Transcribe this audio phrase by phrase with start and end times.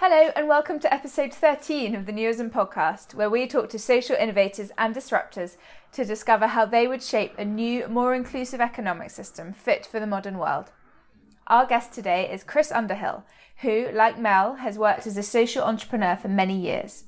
[0.00, 4.14] Hello, and welcome to episode 13 of the Newism podcast, where we talk to social
[4.14, 5.56] innovators and disruptors
[5.90, 10.06] to discover how they would shape a new, more inclusive economic system fit for the
[10.06, 10.70] modern world.
[11.48, 13.24] Our guest today is Chris Underhill,
[13.62, 17.02] who, like Mel, has worked as a social entrepreneur for many years.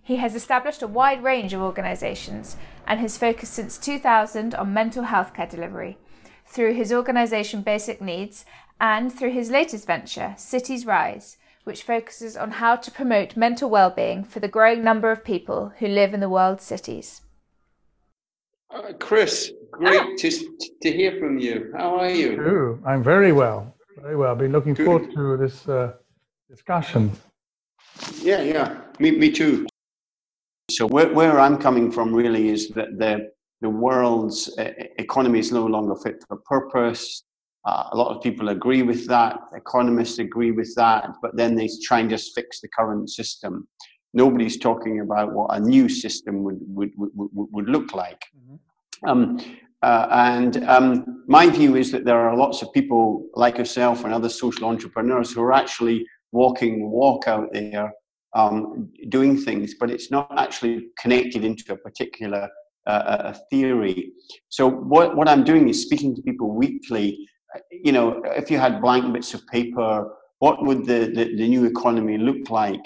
[0.00, 5.02] He has established a wide range of organisations and has focused since 2000 on mental
[5.02, 5.98] health care delivery
[6.46, 8.44] through his organisation Basic Needs
[8.80, 11.36] and through his latest venture, citiesRISE
[11.68, 15.86] which focuses on how to promote mental well-being for the growing number of people who
[15.86, 17.20] live in the world's cities.
[18.74, 20.16] Uh, Chris, great ah.
[20.16, 20.30] to,
[20.80, 21.70] to hear from you.
[21.76, 22.40] How are you?
[22.40, 23.74] Ooh, I'm very well.
[24.00, 24.32] Very well.
[24.32, 24.86] I've been looking Good.
[24.86, 25.92] forward to this uh,
[26.48, 27.12] discussion.
[28.22, 28.80] Yeah, yeah.
[28.98, 29.66] Me, me too.
[30.70, 35.52] So where, where I'm coming from really is that the the world's uh, economy is
[35.52, 37.24] no longer fit for purpose.
[37.64, 39.38] Uh, a lot of people agree with that.
[39.54, 43.66] Economists agree with that, but then they try and just fix the current system.
[44.14, 48.22] Nobody's talking about what a new system would would would, would look like.
[48.36, 49.10] Mm-hmm.
[49.10, 49.38] Um,
[49.82, 54.12] uh, and um, my view is that there are lots of people like yourself and
[54.12, 57.92] other social entrepreneurs who are actually walking the walk out there
[58.34, 62.48] um, doing things, but it's not actually connected into a particular
[62.86, 64.12] uh, theory.
[64.48, 67.28] So what, what I'm doing is speaking to people weekly
[67.84, 71.64] you know, if you had blank bits of paper, what would the, the, the new
[71.64, 72.84] economy look like?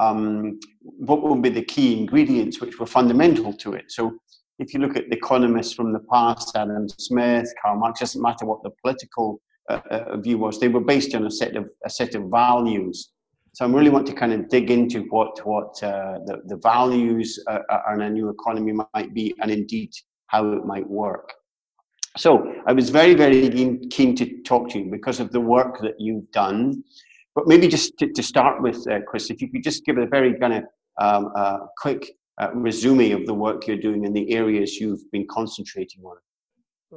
[0.00, 3.84] Um, what would be the key ingredients which were fundamental to it?
[3.88, 4.18] So
[4.58, 8.46] if you look at the economists from the past, Adam Smith, Karl Marx, doesn't matter
[8.46, 11.90] what the political uh, uh, view was, they were based on a set of a
[11.90, 13.10] set of values.
[13.54, 17.38] So I really want to kind of dig into what what uh, the, the values
[17.46, 17.60] uh,
[17.94, 19.90] in a new economy might be, and indeed
[20.26, 21.32] how it might work.
[22.16, 23.50] So I was very, very
[23.90, 26.84] keen to talk to you because of the work that you've done.
[27.34, 30.06] But maybe just to, to start with, uh, Chris, if you could just give a
[30.06, 30.64] very kind of
[31.00, 35.26] um, uh, quick uh, resume of the work you're doing and the areas you've been
[35.28, 36.16] concentrating on.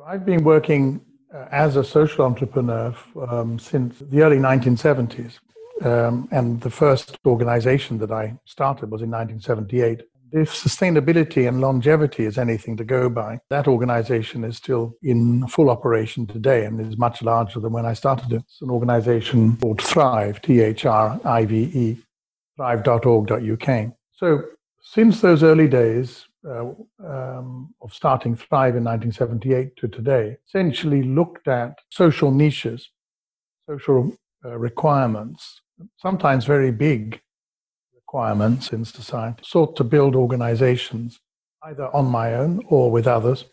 [0.06, 1.02] I've been working
[1.34, 2.96] uh, as a social entrepreneur
[3.30, 5.40] um, since the early 1970s.
[5.84, 10.02] Um, and the first organization that I started was in 1978.
[10.32, 15.70] If sustainability and longevity is anything to go by, that organization is still in full
[15.70, 18.42] operation today and is much larger than when I started it.
[18.42, 21.98] It's an organization called Thrive, T H R I V E,
[22.58, 23.94] thrive.org.uk.
[24.14, 24.44] So,
[24.82, 26.72] since those early days uh,
[27.06, 32.90] um, of starting Thrive in 1978 to today, essentially looked at social niches,
[33.70, 34.14] social
[34.44, 35.62] uh, requirements,
[35.98, 37.22] sometimes very big
[38.08, 41.20] requirements in society, sought to build organizations,
[41.64, 43.44] either on my own or with others,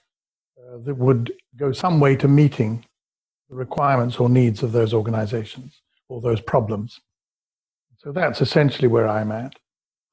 [0.59, 2.85] uh, that would go some way to meeting
[3.51, 7.01] the requirements or needs of those organizations or those problems.
[7.97, 9.55] So that's essentially where I'm at.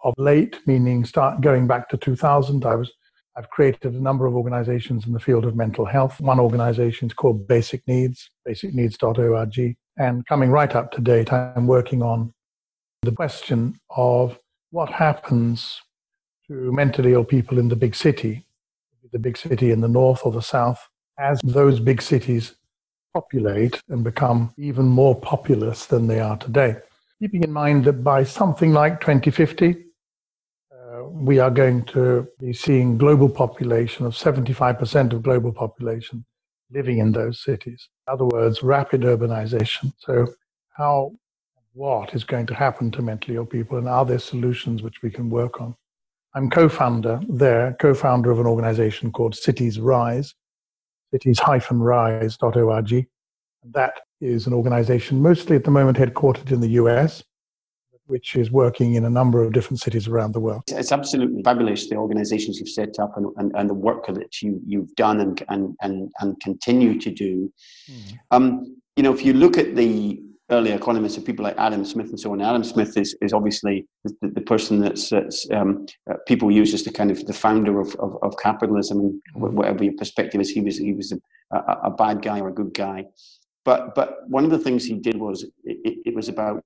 [0.04, 2.92] Of late, meaning start going back to 2000, I was
[3.38, 6.20] I've created a number of organizations in the field of mental health.
[6.20, 9.76] One organization is called Basic Needs, basicneeds.org.
[9.98, 12.34] And coming right up to date, I'm working on
[13.04, 14.38] the question of
[14.70, 15.82] what happens
[16.48, 18.46] to mentally ill people in the big city,
[19.12, 22.56] the big city in the north or the south, as those big cities
[23.14, 26.76] populate and become even more populous than they are today.
[27.20, 29.84] Keeping in mind that by something like 2050,
[30.72, 36.24] uh, we are going to be seeing global population of 75% of global population
[36.70, 37.90] living in those cities.
[38.08, 39.92] In other words, rapid urbanization.
[39.98, 40.28] So,
[40.78, 41.14] how
[41.74, 45.10] what is going to happen to mentally ill people and are there solutions which we
[45.10, 45.76] can work on.
[46.34, 50.34] I'm co-founder there, co-founder of an organization called citiesRISE,
[51.12, 52.92] cities-rise.org.
[53.64, 57.24] And that is an organization mostly at the moment headquartered in the US,
[58.06, 60.64] which is working in a number of different cities around the world.
[60.68, 64.60] It's absolutely fabulous, the organizations you've set up and, and, and the work that you,
[64.66, 67.52] you've done and, and, and, and continue to do.
[67.90, 68.20] Mm.
[68.32, 72.10] Um, you know, if you look at the early economists and people like Adam Smith
[72.10, 72.42] and so on.
[72.42, 76.84] Adam Smith is, is obviously the, the person that's, that's um, uh, people use as
[76.84, 80.50] the kind of the founder of, of, of capitalism and whatever your perspective is.
[80.50, 83.06] He was he was a, a, a, bad guy or a good guy,
[83.64, 86.64] but but one of the things he did was it, it was about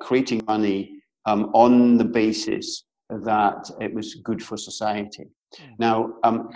[0.00, 5.28] creating money um, on the basis that it was good for society.
[5.56, 5.64] Hmm.
[5.78, 6.14] Now.
[6.24, 6.50] Um,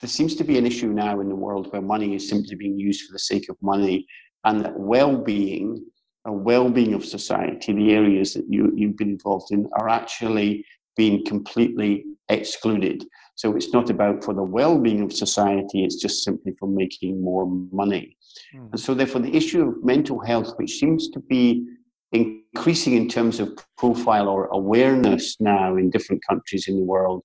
[0.00, 2.76] there seems to be an issue now in the world where money is simply being
[2.76, 4.04] used for the sake of money
[4.44, 5.84] and that well-being
[6.26, 10.64] a well-being of society, the areas that you, you've been involved in, are actually
[10.96, 13.04] being completely excluded.
[13.34, 17.46] So it's not about for the well-being of society; it's just simply for making more
[17.72, 18.16] money.
[18.54, 18.70] Mm.
[18.70, 21.66] And so, therefore, the issue of mental health, which seems to be
[22.12, 27.22] increasing in terms of profile or awareness now in different countries in the world.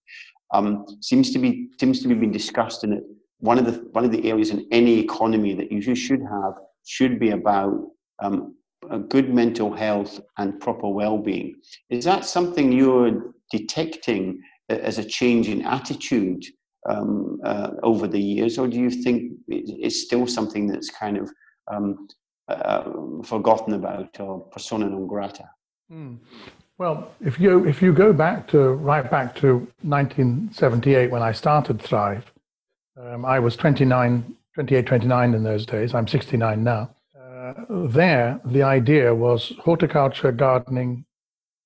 [0.52, 3.04] Um, seems to be seems to be being discussed in it.
[3.38, 6.54] One of the one of the areas in any economy that you should have
[6.86, 7.76] should be about
[8.20, 8.56] um,
[8.90, 11.56] a good mental health and proper well-being.
[11.90, 16.46] Is that something you're detecting as a change in attitude
[16.90, 21.32] um, uh, over the years, or do you think it's still something that's kind of
[21.68, 22.08] um,
[22.48, 22.84] uh,
[23.24, 25.50] forgotten about or persona non grata?
[25.92, 26.18] Mm.
[26.78, 31.82] Well, if you if you go back to right back to 1978 when I started
[31.82, 32.32] Thrive,
[32.98, 35.96] um, I was 29, 28, 29 in those days.
[35.96, 36.94] I'm 69 now.
[37.18, 37.54] Uh,
[37.88, 41.06] there, the idea was horticulture, gardening,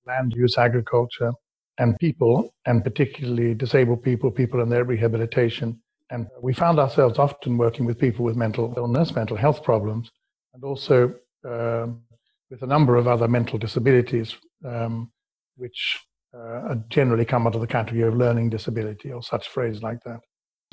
[0.06, 1.32] land use, agriculture,
[1.80, 5.82] and people, and particularly disabled people, people in their rehabilitation.
[6.12, 10.12] And we found ourselves often working with people with mental illness, mental health problems,
[10.54, 11.16] and also
[11.46, 12.04] um,
[12.52, 15.12] with a number of other mental disabilities, um,
[15.56, 16.00] which
[16.38, 20.20] uh, generally come under the category of learning disability or such phrase like that.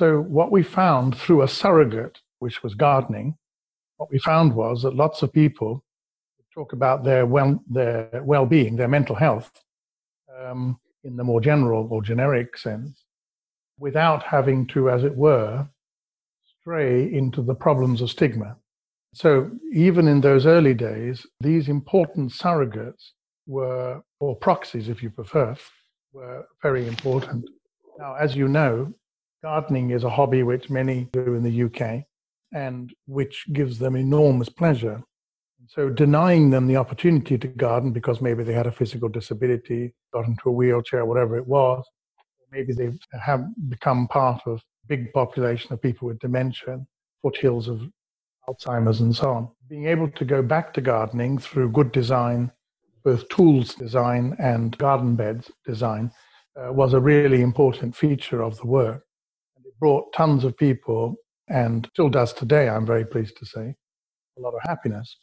[0.01, 3.37] So, what we found through a surrogate, which was gardening,
[3.97, 5.85] what we found was that lots of people
[6.51, 9.51] talk about their well, their well-being, their mental health,
[10.39, 13.03] um, in the more general or generic sense,
[13.77, 15.69] without having to, as it were,
[16.59, 18.57] stray into the problems of stigma.
[19.13, 23.11] So even in those early days, these important surrogates
[23.45, 25.55] were, or proxies if you prefer,
[26.11, 27.47] were very important.
[27.99, 28.91] Now, as you know,
[29.43, 32.03] gardening is a hobby which many do in the UK
[32.53, 35.01] and which gives them enormous pleasure.
[35.67, 40.25] So denying them the opportunity to garden because maybe they had a physical disability, got
[40.25, 41.83] into a wheelchair, whatever it was,
[42.51, 46.79] maybe they have become part of a big population of people with dementia,
[47.21, 47.81] foothills of
[48.49, 49.49] Alzheimer's and so on.
[49.69, 52.51] Being able to go back to gardening through good design,
[53.03, 56.11] both tools design and garden beds design,
[56.59, 59.05] uh, was a really important feature of the work.
[59.81, 61.15] Brought tons of people,
[61.49, 63.75] and still does today, I'm very pleased to say,
[64.37, 65.17] a lot of happiness.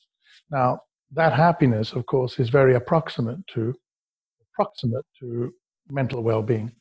[0.51, 0.81] Now,
[1.13, 3.75] that happiness, of course, is very approximate to
[4.53, 5.55] approximate to
[5.89, 6.73] mental well-being.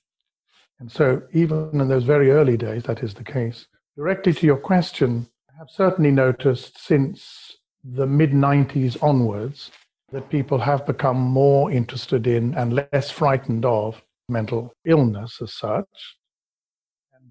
[0.79, 3.67] And so, even in those very early days, that is the case.
[3.95, 9.71] Directly to your question, I have certainly noticed since the mid 90s onwards
[10.11, 16.17] that people have become more interested in and less frightened of mental illness as such.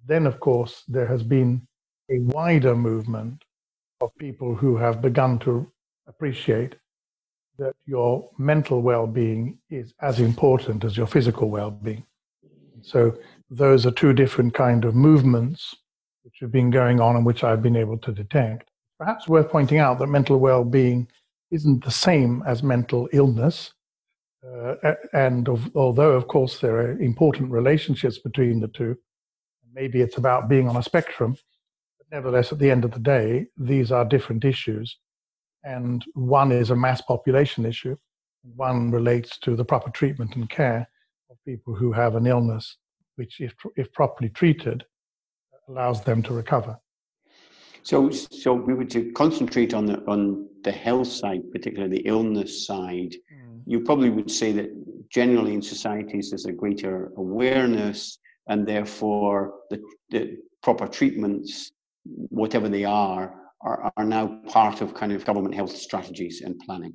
[0.06, 1.66] Then, of course, there has been
[2.10, 3.44] a wider movement
[4.00, 5.70] of people who have begun to
[6.06, 6.76] appreciate
[7.58, 12.04] that your mental well-being is as important as your physical well-being.
[12.82, 13.18] So
[13.50, 15.74] those are two different kind of movements
[16.22, 18.70] which have been going on and which I've been able to detect.
[18.98, 21.08] Perhaps worth pointing out that mental well-being
[21.50, 23.72] isn't the same as mental illness.
[24.46, 24.74] Uh,
[25.12, 28.96] and of, although, of course, there are important relationships between the two,
[29.76, 31.37] maybe it's about being on a spectrum,
[31.99, 34.99] but nevertheless, at the end of the day, these are different issues
[35.67, 37.96] and one is a mass population issue.
[38.55, 40.88] One relates to the proper treatment and care
[41.28, 42.76] of people who have an illness,
[43.17, 44.84] which, if, if properly treated,
[45.69, 46.78] allows them to recover.
[47.82, 52.67] So, so we were to concentrate on the on the health side, particularly the illness
[52.67, 53.14] side.
[53.32, 53.62] Mm.
[53.67, 54.70] You probably would say that
[55.08, 61.70] generally in societies there's a greater awareness, and therefore the, the proper treatments,
[62.04, 66.94] whatever they are, are, are now part of kind of government health strategies and planning.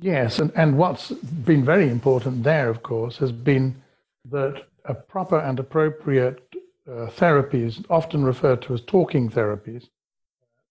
[0.00, 3.82] Yes, and, and what's been very important there, of course, has been
[4.30, 6.42] that a proper and appropriate
[6.88, 9.88] uh, therapies, often referred to as talking therapies,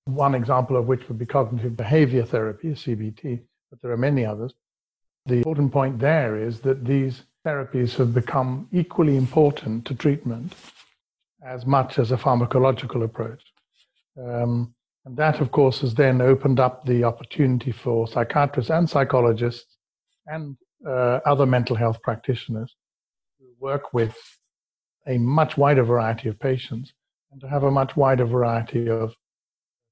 [0.05, 4.53] one example of which would be cognitive behavior therapy, CBT, but there are many others.
[5.27, 10.53] The important point there is that these therapies have become equally important to treatment
[11.45, 13.41] as much as a pharmacological approach.
[14.17, 14.73] Um,
[15.05, 19.77] and that, of course, has then opened up the opportunity for psychiatrists and psychologists
[20.27, 20.55] and
[20.87, 22.75] uh, other mental health practitioners
[23.39, 24.15] to work with
[25.07, 26.93] a much wider variety of patients
[27.31, 29.15] and to have a much wider variety of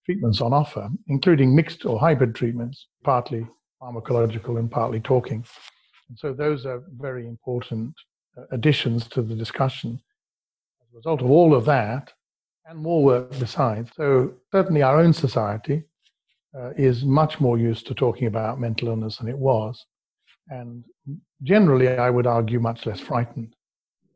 [0.06, 3.48] treatments on offer, including mixed or hybrid treatments, partly
[3.82, 5.44] pharmacological and partly talking.
[6.10, 7.94] And so those are very important
[8.38, 10.01] uh, additions to the discussion.
[10.82, 12.13] As a result of all of that,
[12.66, 13.89] and more work besides.
[13.96, 15.84] So, certainly, our own society
[16.58, 19.86] uh, is much more used to talking about mental illness than it was.
[20.50, 20.84] And
[21.44, 23.56] generally, I would argue, much less frightened.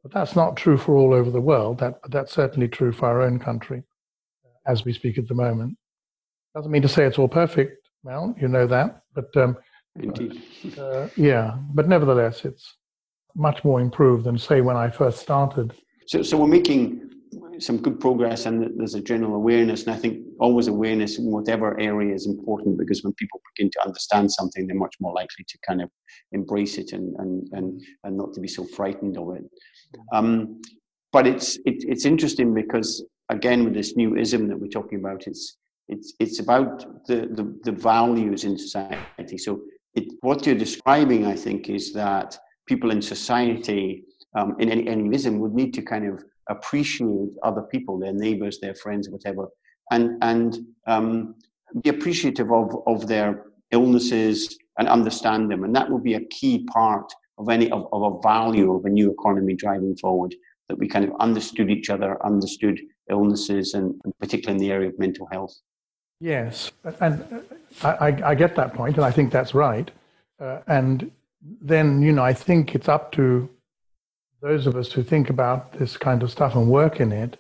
[0.04, 1.80] But that's not true for all over the world.
[1.80, 3.84] That, that's certainly true for our own country
[4.46, 5.78] uh, as we speak at the moment.
[6.56, 7.88] Doesn't mean to say it's all perfect.
[8.04, 9.02] Well, you know that.
[9.16, 9.58] But um,
[10.00, 10.42] Indeed.
[10.80, 12.78] Uh, yeah, but nevertheless, it's
[13.36, 15.74] much more improved than, say, when I first started.
[16.08, 17.14] So, so we're making
[17.60, 19.84] some good progress and there's a general awareness.
[19.84, 23.86] And I think always awareness in whatever area is important because when people begin to
[23.86, 25.90] understand something, they're much more likely to kind of
[26.32, 29.44] embrace it and, and, and, and not to be so frightened of it.
[30.12, 30.62] Um,
[31.12, 35.28] but it's, it, it's interesting because, again, with this new ism that we're talking about,
[35.28, 35.58] it's,
[35.88, 39.38] it's, it's about the, the, the values in society.
[39.38, 39.62] So
[39.96, 45.14] it, what you're describing, I think, is that people in society um, in any, any
[45.16, 49.48] ism would need to kind of appreciate other people, their neighbors, their friends, whatever,
[49.92, 51.36] and and um,
[51.84, 55.64] be appreciative of of their illnesses and understand them.
[55.64, 58.90] And that will be a key part of any of, of a value of a
[58.90, 60.36] new economy driving forward.
[60.70, 64.90] That we kind of understood each other, understood illnesses, and, and particularly in the area
[64.90, 65.54] of mental health.
[66.24, 67.44] Yes, and
[67.84, 69.92] I, I, get that point, and I think that's right.
[70.40, 71.12] Uh, and
[71.42, 73.50] then, you know, I think it's up to
[74.42, 77.38] those of us who think about this kind of stuff and work in it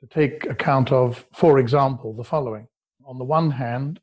[0.00, 2.68] to take account of, for example, the following.
[3.06, 4.00] On the one hand,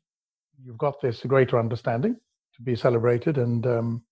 [0.64, 2.16] you've got this greater understanding
[2.56, 4.02] to be celebrated, and um,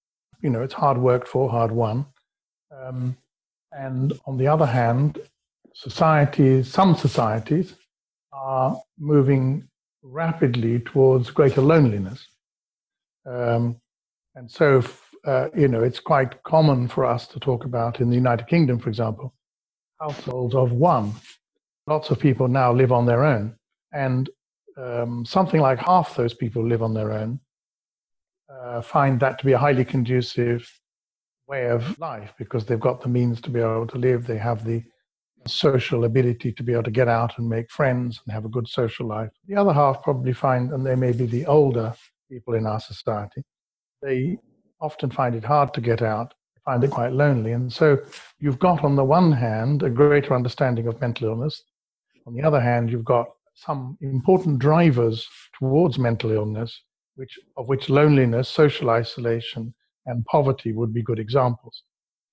[0.41, 2.07] you know it's hard worked for, hard won.
[2.71, 3.17] Um,
[3.73, 5.19] and on the other hand,
[5.75, 7.75] societies, some societies,
[8.33, 9.69] are moving
[10.03, 12.27] rapidly towards greater loneliness.
[13.27, 13.81] Um,
[14.35, 14.83] and so
[15.25, 18.79] uh, you know, it's quite common for us to talk about in the United Kingdom,
[18.79, 19.35] for example,
[20.01, 21.13] households of one.
[21.87, 23.55] Lots of people now live on their own,
[23.93, 24.31] and
[24.77, 27.41] um, something like half those people live on their own.
[28.53, 30.69] Uh, find that to be a highly conducive
[31.49, 34.27] way of life because they've got the means to be able to live.
[34.27, 34.83] They have the
[35.47, 38.69] social ability to be able to get out and make friends and have a good
[38.69, 39.31] social life.
[39.47, 41.95] The other half probably find, and they may be the older
[42.31, 43.43] people in our society,
[44.03, 44.39] they
[44.81, 46.35] often find it hard to get out,
[46.65, 47.53] find it quite lonely.
[47.53, 47.99] And so
[48.41, 51.63] you've got, on the one hand, a greater understanding of mental illness.
[52.27, 56.83] On the other hand, you've got some important drivers towards mental illness,
[57.17, 59.75] which, of which loneliness, social isolation,
[60.07, 61.83] and poverty would be good examples.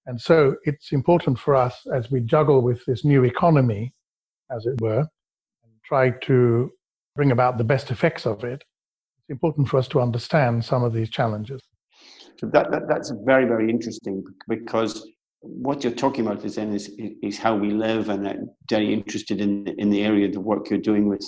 [0.09, 3.93] And so it's important for us as we juggle with this new economy,
[4.49, 5.01] as it were,
[5.63, 6.71] and try to
[7.15, 8.63] bring about the best effects of it,
[9.19, 11.61] it's important for us to understand some of these challenges.
[12.39, 15.07] So that, that, that's very, very interesting because
[15.41, 16.89] what you're talking about is then is,
[17.21, 20.71] is how we live and I'm very interested in, in the area of the work
[20.71, 21.23] you're doing with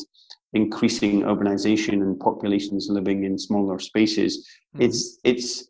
[0.53, 4.49] increasing urbanization and populations living in smaller spaces.
[4.73, 4.85] Mm-hmm.
[4.85, 5.67] It's, it's,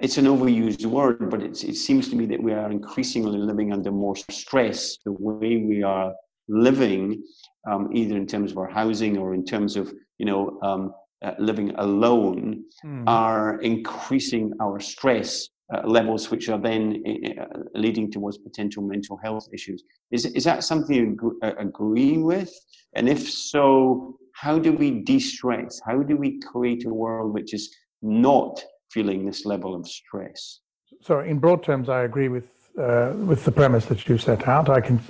[0.00, 3.90] it's an overused word, but it seems to me that we are increasingly living under
[3.90, 4.98] more stress.
[5.04, 6.12] The way we are
[6.48, 7.22] living,
[7.70, 10.92] um, either in terms of our housing or in terms of you know um,
[11.24, 13.04] uh, living alone mm.
[13.06, 19.46] are increasing our stress uh, levels, which are then uh, leading towards potential mental health
[19.54, 19.84] issues.
[20.10, 22.52] Is, is that something you uh, agree with?
[22.94, 25.80] And if so, how do we de stress?
[25.86, 28.62] How do we create a world which is not
[28.92, 30.60] feeling this level of stress?
[31.00, 34.68] So, in broad terms, I agree with, uh, with the premise that you set out.
[34.68, 35.00] I can,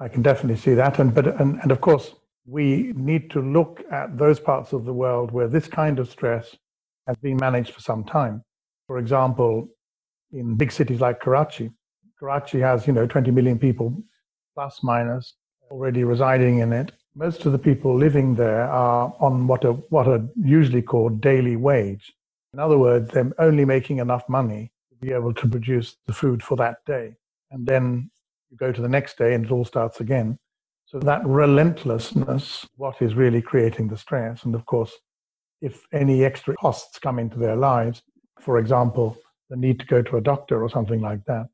[0.00, 0.98] I can definitely see that.
[0.98, 2.14] And, but, and, and of course,
[2.46, 6.56] we need to look at those parts of the world where this kind of stress
[7.06, 8.42] has been managed for some time.
[8.86, 9.68] For example,
[10.32, 11.70] in big cities like Karachi,
[12.18, 13.96] Karachi has, you know, 20 million people
[14.54, 15.34] plus minus
[15.70, 16.92] already residing in it.
[17.14, 21.56] Most of the people living there are on what are, what are usually called daily
[21.56, 22.12] wage.
[22.52, 26.42] In other words, they're only making enough money to be able to produce the food
[26.42, 27.14] for that day.
[27.50, 28.10] And then
[28.50, 30.38] you go to the next day and it all starts again.
[30.86, 34.44] So that relentlessness, what is really creating the stress.
[34.44, 34.92] And of course,
[35.60, 38.02] if any extra costs come into their lives,
[38.40, 39.16] for example,
[39.48, 41.46] the need to go to a doctor or something like that,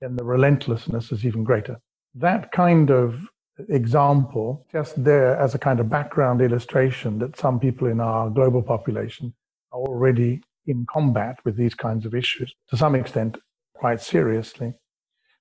[0.00, 1.80] then the relentlessness is even greater.
[2.14, 3.28] That kind of
[3.68, 8.62] example, just there as a kind of background illustration that some people in our global
[8.62, 9.34] population
[9.74, 13.36] are already in combat with these kinds of issues, to some extent,
[13.74, 14.72] quite seriously.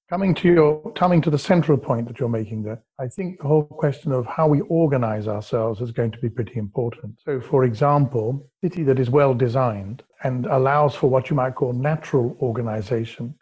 [0.10, 3.48] Coming to your coming to the central point that you're making there, I think the
[3.48, 7.20] whole question of how we organize ourselves is going to be pretty important.
[7.24, 11.56] So, for example, a city that is well designed and allows for what you might
[11.56, 13.34] call natural organization.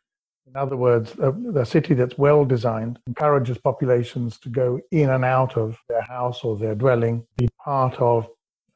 [0.47, 5.25] In other words, a, a city that's well designed encourages populations to go in and
[5.25, 8.27] out of their house or their dwelling, be part of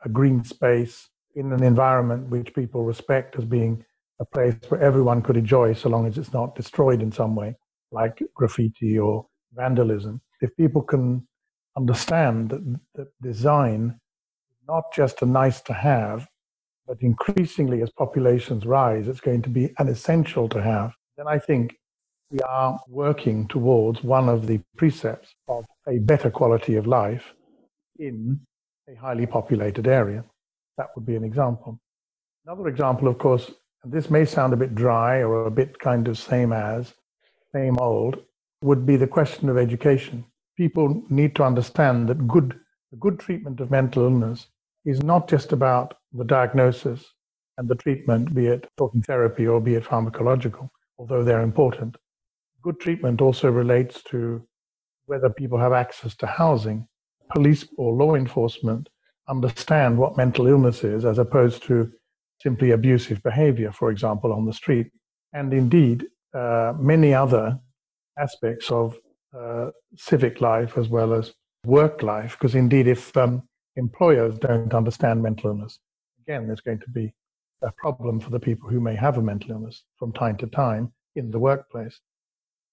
[0.04, 3.84] a green space in an environment which people respect as being
[4.20, 7.56] a place where everyone could enjoy so long as it's not destroyed in some way
[7.92, 11.26] like graffiti or vandalism, if people can
[11.78, 14.00] understand that, that design
[14.52, 16.28] is not just a nice to have,
[16.88, 21.40] but increasingly as populations rise, it's going to be an essential to have, then I
[21.40, 21.78] think
[22.32, 27.34] we are working towards one of the precepts of a better quality of life
[27.98, 28.40] in
[28.90, 30.24] a highly populated area.
[30.78, 31.80] That would be an example.
[32.46, 33.52] Another example, of course,
[33.84, 36.94] and this may sound a bit dry or a bit kind of same as,
[37.54, 38.18] same old,
[38.62, 40.26] would be the question of education.
[40.58, 42.60] People need to understand that good,
[43.00, 44.48] good treatment of mental illness
[44.86, 47.06] is not just about the diagnosis
[47.58, 51.96] and the treatment, be it talking therapy or be it pharmacological, although they're important.
[52.62, 54.46] Good treatment also relates to
[55.06, 56.88] whether people have access to housing.
[57.34, 58.90] Police or law enforcement
[59.28, 61.92] understand what mental illness is as opposed to
[62.42, 64.92] simply abusive behavior, for example, on the street.
[65.34, 67.60] And indeed, uh, many other
[68.18, 68.98] aspects of
[69.38, 71.34] uh, civic life as well as
[71.66, 73.44] work life, because indeed, if um,
[73.76, 75.80] employers don't understand mental illness,
[76.22, 77.14] again, there's going to be
[77.62, 80.94] a problem for the people who may have a mental illness from time to time
[81.16, 82.00] in the workplace.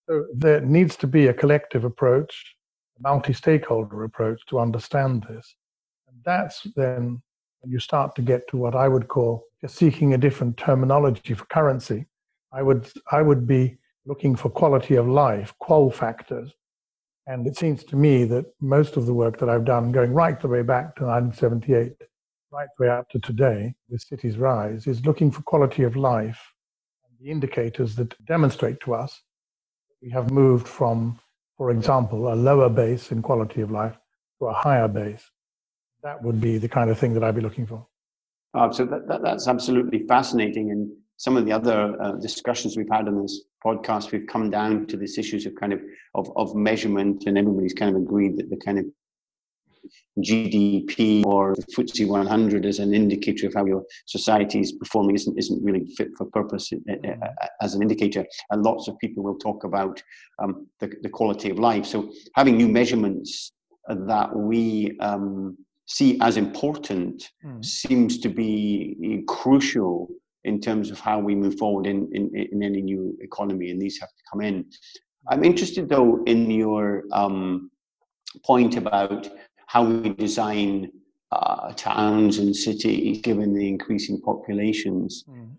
[0.09, 2.56] So there needs to be a collective approach,
[2.99, 5.54] a multi stakeholder approach to understand this.
[6.25, 7.23] That's then
[7.64, 11.45] you start to get to what I would call just seeking a different terminology for
[11.47, 12.07] currency.
[12.52, 16.52] I would, I would be looking for quality of life, qual factors.
[17.29, 20.38] And it seems to me that most of the work that I've done, going right
[20.41, 21.93] the way back to 1978,
[22.50, 26.52] right the way up to today, with citiesRISE, is looking for quality of life
[27.09, 29.23] and the indicators that demonstrate to us
[29.88, 31.19] that we have moved from,
[31.57, 33.97] for example, a lower base in quality of life
[34.41, 35.31] to a higher base.
[36.02, 37.87] That would be the kind of thing that I'd be looking for.
[38.54, 40.71] Uh, so that, that, that's absolutely fascinating.
[40.71, 44.87] And some of the other uh, discussions we've had on this podcast, we've come down
[44.87, 45.80] to these issues of kind of,
[46.14, 48.85] of, of measurement, and everybody's kind of agreed that the kind of
[50.21, 55.38] GDP or the FTSE 100 as an indicator of how your society is performing isn't,
[55.38, 58.25] isn't really fit for purpose uh, uh, as an indicator.
[58.50, 60.02] And lots of people will talk about
[60.40, 61.87] um, the, the quality of life.
[61.87, 63.52] So having new measurements
[63.88, 67.64] that we um, see as important mm.
[67.64, 70.08] seems to be crucial
[70.45, 74.00] in terms of how we move forward in, in, in any new economy, and these
[74.00, 74.64] have to come in.
[75.28, 77.71] I'm interested, though, in your um,
[78.45, 79.28] point about
[79.66, 80.90] how we design
[81.30, 85.25] uh, towns and cities given the increasing populations.
[85.28, 85.56] Mm.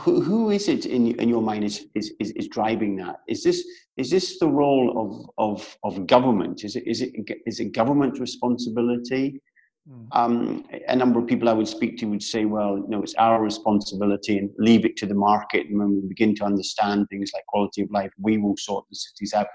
[0.00, 3.16] Who, who is it in, in your mind is, is, is, is, driving that?
[3.28, 6.64] Is this, is this the role of, of, of government?
[6.64, 7.12] Is it, is, it,
[7.46, 9.40] is it government responsibility?
[9.88, 10.04] Hmm.
[10.12, 13.14] Um, a number of people I would speak to would say, well, you know, it's
[13.14, 15.66] our responsibility and leave it to the market.
[15.66, 18.96] And when we begin to understand things like quality of life, we will sort the
[18.96, 19.48] cities out.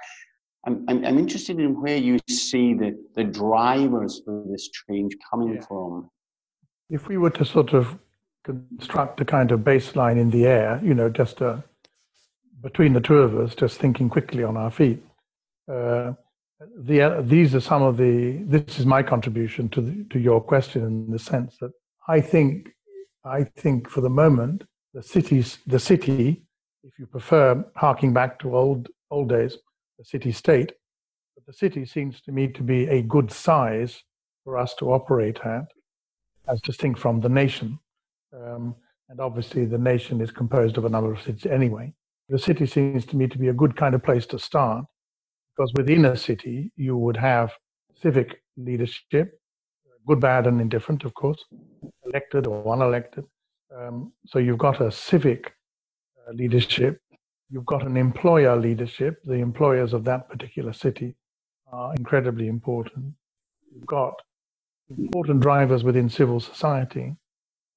[0.65, 5.55] I'm, I'm, I'm interested in where you see the, the drivers for this change coming
[5.55, 5.65] yeah.
[5.65, 6.09] from.
[6.89, 7.97] If we were to sort of
[8.43, 11.57] construct a kind of baseline in the air, you know, just uh,
[12.61, 15.01] between the two of us, just thinking quickly on our feet,
[15.71, 16.13] uh,
[16.77, 20.83] the, these are some of the, this is my contribution to, the, to your question
[20.83, 21.71] in the sense that
[22.07, 22.69] I think,
[23.25, 26.43] I think for the moment, the cities, the city,
[26.83, 29.57] if you prefer harking back to old, old days,
[29.97, 30.71] the city state,
[31.35, 34.03] but the city seems to me to be a good size
[34.43, 35.65] for us to operate at,
[36.47, 37.79] as distinct from the nation.
[38.33, 38.75] Um,
[39.09, 41.93] and obviously, the nation is composed of a number of cities anyway.
[42.29, 44.85] The city seems to me to be a good kind of place to start
[45.57, 47.51] because within a city you would have
[47.99, 49.39] civic leadership,
[50.05, 51.43] good, bad, and indifferent, of course,
[52.05, 53.25] elected or unelected.
[53.75, 55.53] Um, so you've got a civic
[56.27, 57.01] uh, leadership,
[57.49, 59.19] you've got an employer leadership.
[59.25, 61.15] The employers of that particular city
[61.71, 63.13] are incredibly important.
[63.73, 64.13] You've got
[64.89, 67.15] important drivers within civil society,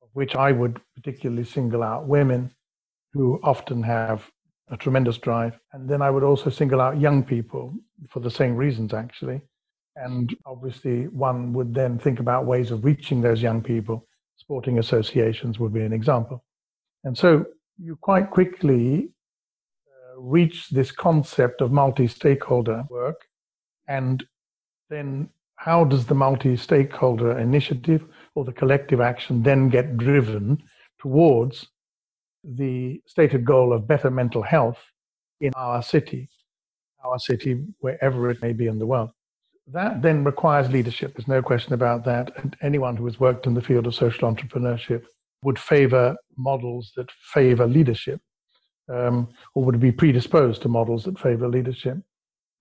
[0.03, 2.53] of which I would particularly single out women
[3.13, 4.31] who often have
[4.71, 5.59] a tremendous drive.
[5.73, 7.75] And then I would also single out young people
[8.09, 9.41] for the same reasons, actually.
[9.97, 14.07] And obviously, one would then think about ways of reaching those young people.
[14.37, 16.45] Sporting associations would be an example.
[17.05, 17.45] And so
[17.79, 19.09] you quite quickly
[19.89, 23.27] uh, reach this concept of multi stakeholder work.
[23.89, 24.25] And
[24.89, 28.05] then, how does the multi stakeholder initiative
[28.35, 30.63] or the collective action then get driven
[31.01, 31.67] towards
[32.45, 34.79] the stated goal of better mental health
[35.41, 36.29] in our city,
[37.05, 39.11] our city, wherever it may be in the world.
[39.67, 41.15] That then requires leadership.
[41.15, 42.33] There's no question about that.
[42.39, 45.05] And anyone who has worked in the field of social entrepreneurship
[45.43, 48.21] would favor models that favor leadership
[48.93, 51.99] um, or would be predisposed to models that favor leadership.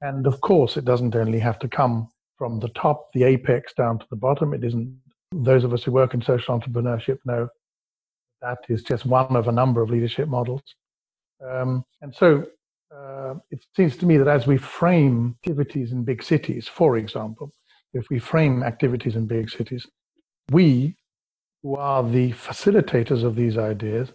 [0.01, 3.99] And of course, it doesn't only have to come from the top, the apex, down
[3.99, 4.53] to the bottom.
[4.53, 4.97] It isn't.
[5.31, 7.49] Those of us who work in social entrepreneurship know
[8.41, 10.63] that is just one of a number of leadership models.
[11.45, 12.45] Um, and so
[12.95, 17.51] uh, it seems to me that as we frame activities in big cities, for example,
[17.93, 19.85] if we frame activities in big cities,
[20.51, 20.95] we
[21.63, 24.11] who are the facilitators of these ideas,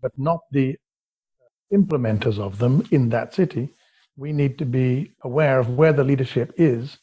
[0.00, 0.76] but not the
[1.72, 3.68] implementers of them in that city,
[4.16, 6.98] we need to be aware of where the leadership is,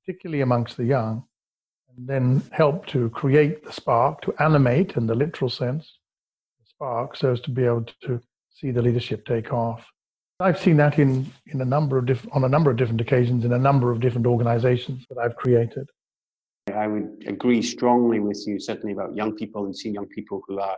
[0.00, 1.24] particularly amongst the young,
[1.96, 5.98] then help to create the spark, to animate in the literal sense,
[6.60, 9.84] the spark, so as to be able to see the leadership take off.
[10.40, 13.44] I've seen that in, in a number of diff- on a number of different occasions
[13.44, 15.88] in a number of different organizations that I've created.
[16.74, 20.58] I would agree strongly with you, certainly about young people and seeing young people who
[20.58, 20.76] are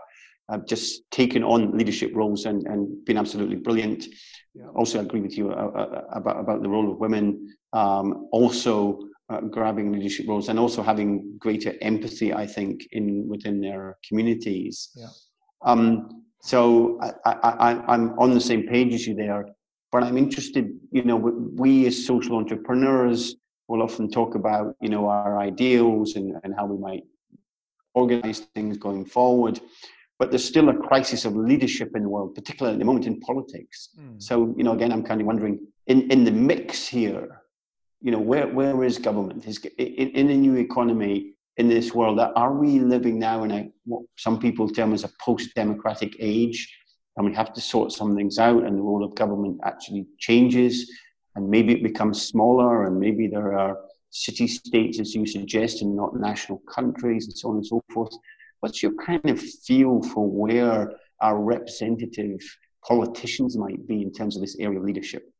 [0.50, 4.06] have just taken on leadership roles and, and been absolutely brilliant.
[4.54, 4.68] Yeah.
[4.74, 9.40] Also, agree with you uh, uh, about, about the role of women, um, also uh,
[9.40, 14.90] grabbing leadership roles and also having greater empathy, I think, in within their communities.
[14.94, 15.08] Yeah.
[15.62, 19.46] Um, so I, I, I'm on the same page as you there,
[19.90, 23.34] but I'm interested, you know, we as social entrepreneurs
[23.68, 27.02] will often talk about, you know, our ideals and, and how we might
[27.94, 29.60] organize things going forward
[30.18, 33.20] but there's still a crisis of leadership in the world, particularly at the moment in
[33.20, 33.90] politics.
[34.00, 34.22] Mm.
[34.22, 37.42] So, you know, again, I'm kind of wondering in, in the mix here,
[38.00, 39.46] you know, where, where is government?
[39.46, 44.02] Is, in, in new economy, in this world, are we living now in a what
[44.16, 46.70] some people term as a post-democratic age,
[47.16, 50.90] and we have to sort some things out, and the role of government actually changes,
[51.34, 53.78] and maybe it becomes smaller, and maybe there are
[54.10, 58.14] city states, as you suggest, and not national countries, and so on and so forth.
[58.60, 62.40] What's your kind of feel for where our representative
[62.86, 65.32] politicians might be in terms of this area of leadership?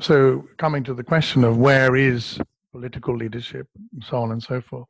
[0.00, 2.38] So, coming to the question of where is
[2.72, 4.88] political leadership, and so on and so forth,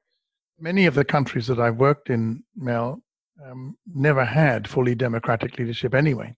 [0.58, 3.02] many of the countries that I've worked in, Mel,
[3.44, 6.34] um, never had fully democratic leadership anyway,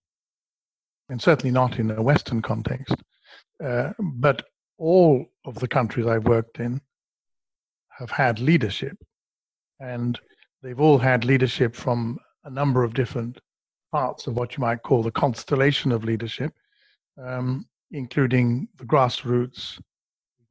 [1.08, 2.94] and certainly not in a Western context.
[3.62, 4.42] Uh, but
[4.78, 6.80] all of the countries I've worked in
[7.90, 8.98] have had leadership.
[9.80, 10.18] And
[10.66, 13.38] They've all had leadership from a number of different
[13.92, 16.52] parts of what you might call the constellation of leadership,
[17.22, 19.80] um, including the grassroots.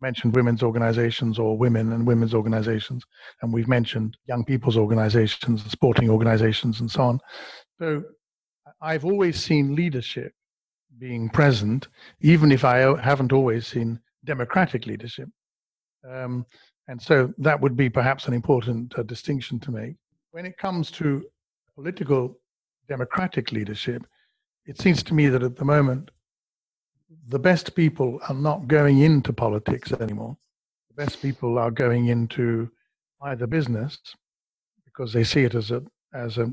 [0.01, 3.03] Mentioned women's organizations or women and women's organizations,
[3.41, 7.19] and we've mentioned young people's organizations, and sporting organizations, and so on.
[7.79, 8.03] So
[8.81, 10.33] I've always seen leadership
[10.99, 11.87] being present,
[12.19, 15.29] even if I haven't always seen democratic leadership.
[16.07, 16.45] Um,
[16.87, 19.95] and so that would be perhaps an important uh, distinction to make
[20.35, 21.23] when it comes to
[21.75, 22.37] political
[22.89, 24.05] democratic leadership,
[24.65, 26.11] it seems to me that at the moment,
[27.27, 30.37] the best people are not going into politics anymore.
[30.89, 32.69] The best people are going into
[33.21, 33.97] either business
[34.85, 35.83] because they see it as a
[36.13, 36.51] as a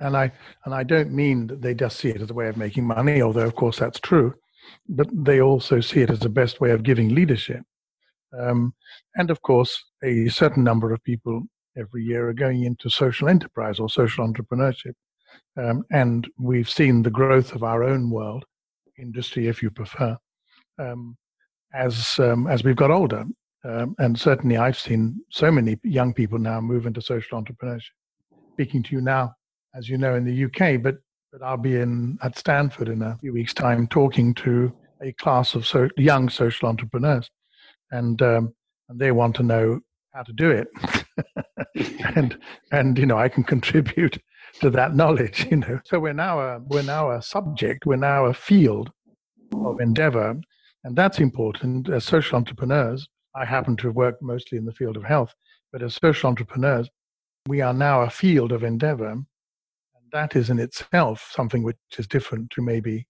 [0.00, 0.30] and I
[0.64, 3.20] and I don't mean that they just see it as a way of making money,
[3.20, 4.34] although of course that's true,
[4.88, 7.62] but they also see it as the best way of giving leadership.
[8.38, 8.74] Um,
[9.16, 11.42] and of course, a certain number of people
[11.76, 14.94] every year are going into social enterprise or social entrepreneurship.
[15.56, 18.44] Um, and we've seen the growth of our own world,
[18.98, 20.16] industry if you prefer,
[20.78, 21.16] um,
[21.74, 23.24] as, um, as we've got older.
[23.64, 27.90] Um, and certainly I've seen so many young people now move into social entrepreneurship.
[28.52, 29.34] Speaking to you now,
[29.74, 30.96] as you know, in the UK, but,
[31.32, 35.54] but I'll be in at Stanford in a few weeks' time talking to a class
[35.54, 37.30] of so, young social entrepreneurs.
[37.90, 38.54] And, um,
[38.88, 39.80] and they want to know
[40.12, 40.68] how to do it.
[42.16, 42.38] and
[42.72, 44.18] and you know I can contribute
[44.60, 45.46] to that knowledge.
[45.50, 47.86] You know, so we're now a we're now a subject.
[47.86, 48.90] We're now a field
[49.54, 50.40] of endeavor,
[50.84, 51.88] and that's important.
[51.88, 55.34] As social entrepreneurs, I happen to have worked mostly in the field of health,
[55.72, 56.88] but as social entrepreneurs,
[57.46, 59.26] we are now a field of endeavor, and
[60.12, 63.06] that is in itself something which is different to maybe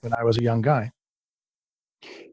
[0.00, 0.90] when I was a young guy.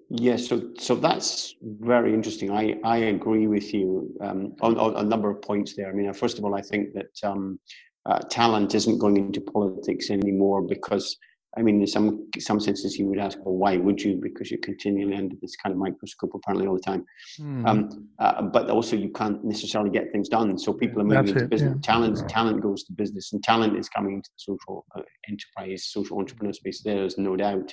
[0.10, 2.50] Yes, so so that's very interesting.
[2.50, 5.90] I, I agree with you um, on, on, a number of points there.
[5.90, 7.60] I mean, first of all, I think that um,
[8.08, 11.18] uh, talent isn't going into politics anymore because,
[11.58, 14.20] I mean, in some some senses, you would ask, well, why would you?
[14.22, 17.06] Because you're continually under this kind of microscope apparently all the time.
[17.40, 17.68] Mm.
[17.68, 20.58] Um, uh, but also, you can't necessarily get things done.
[20.58, 21.74] So people are moving That's into it, business.
[21.76, 21.82] Yeah.
[21.82, 26.20] Talent talent goes to business, and talent is coming into the social uh, enterprise, social
[26.20, 26.82] entrepreneur space.
[26.82, 27.72] There's no doubt.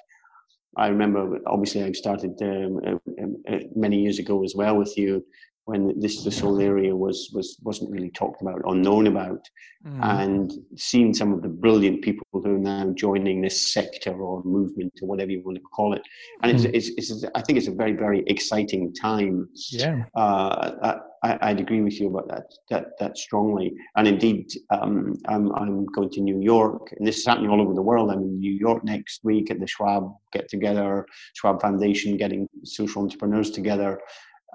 [0.76, 4.96] I remember, obviously, I started um, uh, um, uh, many years ago as well with
[4.96, 5.24] you.
[5.66, 9.48] When this this whole area was was wasn't really talked about or known about,
[9.86, 9.98] mm.
[10.02, 14.92] and seeing some of the brilliant people who are now joining this sector or movement
[15.00, 16.02] or whatever you want to call it,
[16.42, 16.74] and mm.
[16.74, 19.48] it's, it's, it's I think it's a very very exciting time.
[19.70, 25.16] Yeah, uh, I, would agree with you about that that that strongly, and indeed, um,
[25.28, 28.10] I'm I'm going to New York, and this is happening all over the world.
[28.10, 33.02] I'm in New York next week at the Schwab get together, Schwab Foundation getting social
[33.02, 33.98] entrepreneurs together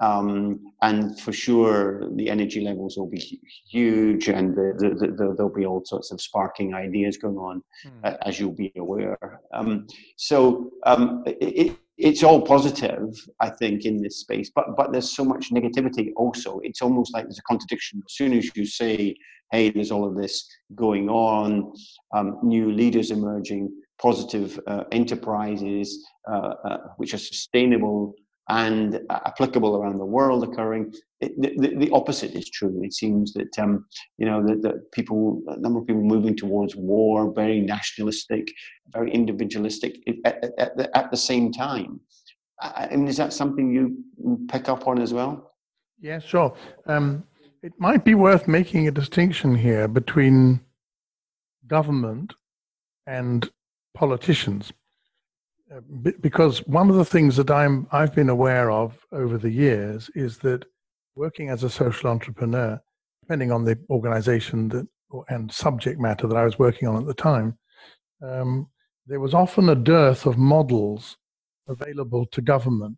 [0.00, 5.52] um, and for sure, the energy levels will be huge, and the, the, the, there'll
[5.52, 7.90] be all sorts of sparking ideas going on, mm.
[8.04, 9.40] uh, as you'll be aware.
[9.52, 9.86] Um,
[10.16, 15.24] so um, it, it's all positive, I think, in this space, but but there's so
[15.24, 16.60] much negativity also.
[16.62, 18.02] It's almost like there's a contradiction.
[18.06, 19.14] As soon as you say,
[19.52, 21.74] "Hey, there's all of this going on,"
[22.14, 28.14] um, new leaders emerging, positive uh, enterprises uh, uh which are sustainable
[28.50, 30.92] and applicable around the world occurring.
[31.20, 32.80] It, the, the, opposite is true.
[32.82, 33.86] It seems that um,
[34.18, 38.48] you know that, that people, a number of people moving towards war, very nationalistic,
[38.92, 42.00] very individualistic at, at, the, at the same time.
[42.60, 45.52] And is that something you pick up on as well?
[46.00, 46.54] Yeah, sure.
[46.86, 47.24] Um,
[47.62, 50.60] it might be worth making a distinction here between
[51.66, 52.34] government
[53.06, 53.48] and
[53.94, 54.72] politicians.
[55.74, 55.80] Uh,
[56.20, 60.38] because one of the things that I'm I've been aware of over the years is
[60.38, 60.64] that
[61.14, 62.80] working as a social entrepreneur,
[63.22, 64.86] depending on the organization that
[65.28, 67.58] and subject matter that I was working on at the time,
[68.22, 68.68] um,
[69.06, 71.16] there was often a dearth of models
[71.68, 72.96] available to government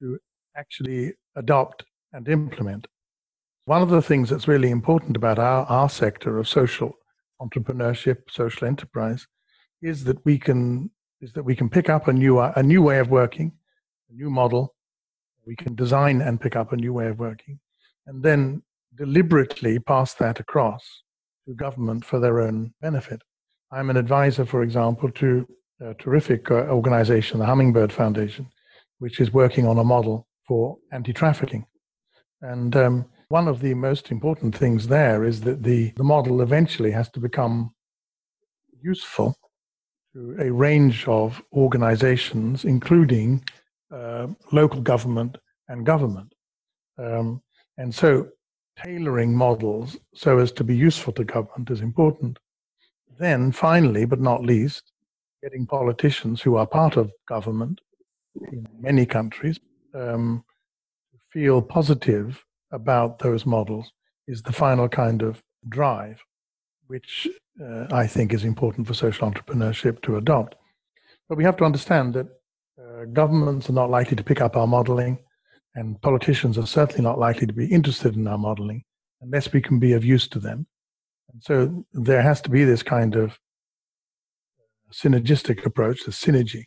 [0.00, 0.18] to
[0.56, 2.86] actually adopt and implement.
[3.64, 6.92] One of the things that's really important about our, our sector of social
[7.40, 9.26] entrepreneurship, social enterprise,
[9.80, 10.90] is that we can
[11.22, 13.52] is that we can pick up a new a new way of working,
[14.10, 14.74] a new model.
[15.46, 17.60] We can design and pick up a new way of working,
[18.06, 18.62] and then
[18.94, 20.84] deliberately pass that across
[21.46, 23.22] to government for their own benefit.
[23.70, 25.48] I'm an advisor, for example, to
[25.80, 28.46] a terrific uh, organization, the Hummingbird Foundation,
[28.98, 31.64] which is working on a model for anti-trafficking.
[32.40, 36.90] And um, one of the most important things there is that the, the model eventually
[36.90, 37.74] has to become
[38.82, 39.36] useful
[40.12, 43.42] to a range of organizations, including
[43.90, 46.34] uh, local government and government.
[46.98, 47.42] Um,
[47.78, 48.28] and so
[48.76, 52.38] tailoring models so as to be useful to government is important.
[53.18, 54.92] Then, finally, but not least,
[55.42, 57.80] getting politicians who are part of government
[58.52, 59.58] in many countries
[59.94, 60.44] um,
[61.30, 63.92] feel positive about those models
[64.26, 66.22] is the final kind of drive,
[66.92, 67.26] which
[67.58, 70.56] uh, I think is important for social entrepreneurship to adopt.
[71.26, 72.26] But we have to understand that
[72.78, 75.18] uh, governments are not likely to pick up our modeling,
[75.74, 78.84] and politicians are certainly not likely to be interested in our modeling
[79.22, 80.66] unless we can be of use to them.
[81.32, 83.38] And so there has to be this kind of
[84.92, 86.64] synergistic approach, the synergy,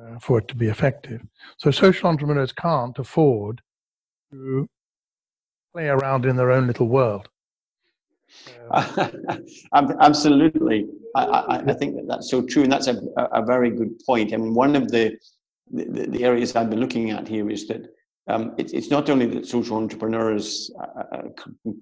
[0.00, 1.20] uh, for it to be effective.
[1.58, 3.60] So social entrepreneurs can't afford
[4.30, 4.66] to
[5.74, 7.28] play around in their own little world.
[9.72, 10.86] Um, absolutely.
[11.14, 14.32] I, I, I, think that that's so true, and that's a, a very good point.
[14.32, 15.16] I mean, one of the,
[15.70, 17.86] the, the areas I've been looking at here is that
[18.28, 21.22] um, it, it's not only that social entrepreneurs uh, uh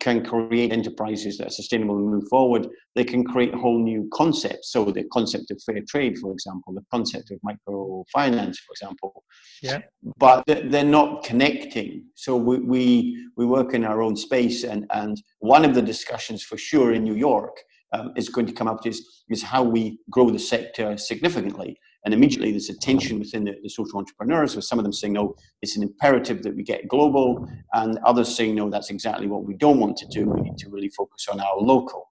[0.00, 4.72] can create enterprises that are sustainable and move forward, they can create whole new concepts.
[4.72, 9.24] So the concept of fair trade, for example, the concept of microfinance, for example.
[9.62, 9.80] Yeah.
[10.18, 12.04] But they're not connecting.
[12.14, 16.42] So we, we, we work in our own space, and, and one of the discussions
[16.42, 17.56] for sure in New York
[17.92, 21.78] um, is going to come up is, is how we grow the sector significantly.
[22.07, 25.12] And immediately there's a tension within the, the, social entrepreneurs, with some of them saying,
[25.12, 29.45] no, it's an imperative that we get global, and others saying, no, that's exactly what
[29.45, 30.31] we don't want to do.
[30.31, 32.09] We need to really focus on our local.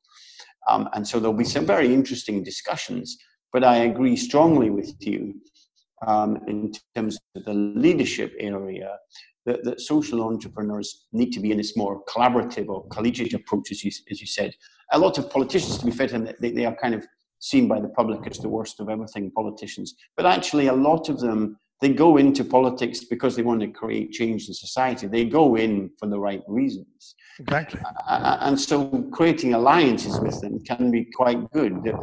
[0.68, 3.18] Um, and so there'll be some very interesting discussions.
[3.54, 5.36] But I agree strongly with you
[6.06, 8.98] um, in terms of the leadership area
[9.46, 13.82] that, that, social entrepreneurs need to be in this more collaborative or collegiate approach, as
[13.82, 14.54] you, as you said.
[14.92, 17.08] A lot of politicians, to be fair to them, they, they are kind of
[17.46, 19.94] seen by the public as the worst of everything politicians.
[20.18, 24.12] But actually, a lot of them, they go into politics because they want to create
[24.12, 25.06] change in society.
[25.08, 27.16] They go in for the right reasons.
[27.40, 27.82] Exactly.
[28.08, 31.84] and so creating alliances with them can be quite good.
[31.84, 31.96] The,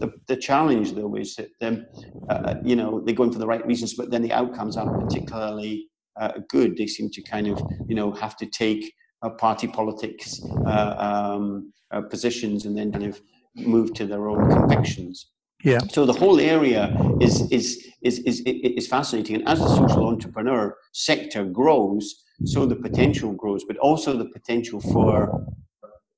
[0.00, 1.86] the, the challenge, though, is that, um,
[2.28, 4.98] uh, you know, they go in for the right reasons, but then the outcomes aren't
[4.98, 5.86] particularly
[6.20, 6.76] uh, good.
[6.76, 11.72] They seem to kind of, you know, have to take uh, party politics uh, um,
[11.92, 13.20] uh, positions and then kind of
[13.58, 15.30] move to their own convictions.
[15.64, 15.80] Yeah.
[15.90, 20.76] So the whole area is is is is is fascinating, and as the social entrepreneur
[20.92, 25.44] sector grows, so the potential grows, but also the potential for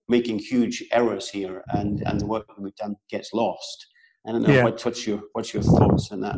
[0.09, 3.87] making huge errors here, and and the work we've done gets lost.
[4.27, 4.65] I don't know yeah.
[4.65, 6.37] what, what's your what's your thoughts on that.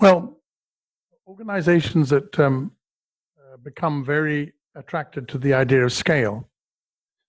[0.00, 0.38] Well,
[1.26, 2.72] organizations that um,
[3.38, 6.48] uh, become very attracted to the idea of scale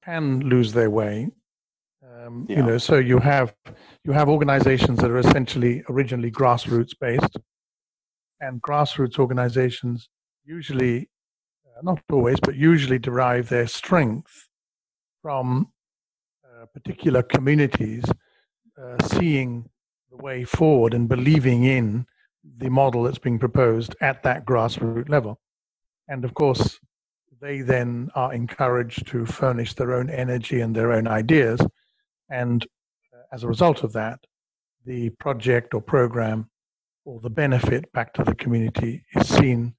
[0.03, 1.29] can lose their way.
[2.25, 2.57] Um, yeah.
[2.57, 3.53] You know, so you have
[4.03, 7.37] you have organizations that are essentially originally grassroots based,
[8.39, 10.09] and grassroots organizations
[10.43, 11.09] usually,
[11.65, 14.47] uh, not always, but usually derive their strength
[15.21, 15.71] from
[16.43, 18.03] uh, particular communities
[18.81, 19.69] uh, seeing
[20.11, 22.05] the way forward and believing in
[22.57, 25.39] the model that's being proposed at that grassroots level.
[26.07, 26.79] And of course,
[27.41, 31.59] they then are encouraged to furnish their own energy and their own ideas.
[32.29, 32.65] And
[33.13, 34.19] uh, as a result of that,
[34.85, 36.49] the project or program
[37.05, 39.75] or the benefit back to the community is seen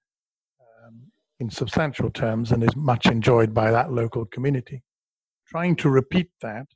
[0.60, 1.00] um,
[1.40, 4.82] in substantial terms and is much enjoyed by that local community.
[5.46, 6.66] Trying to repeat that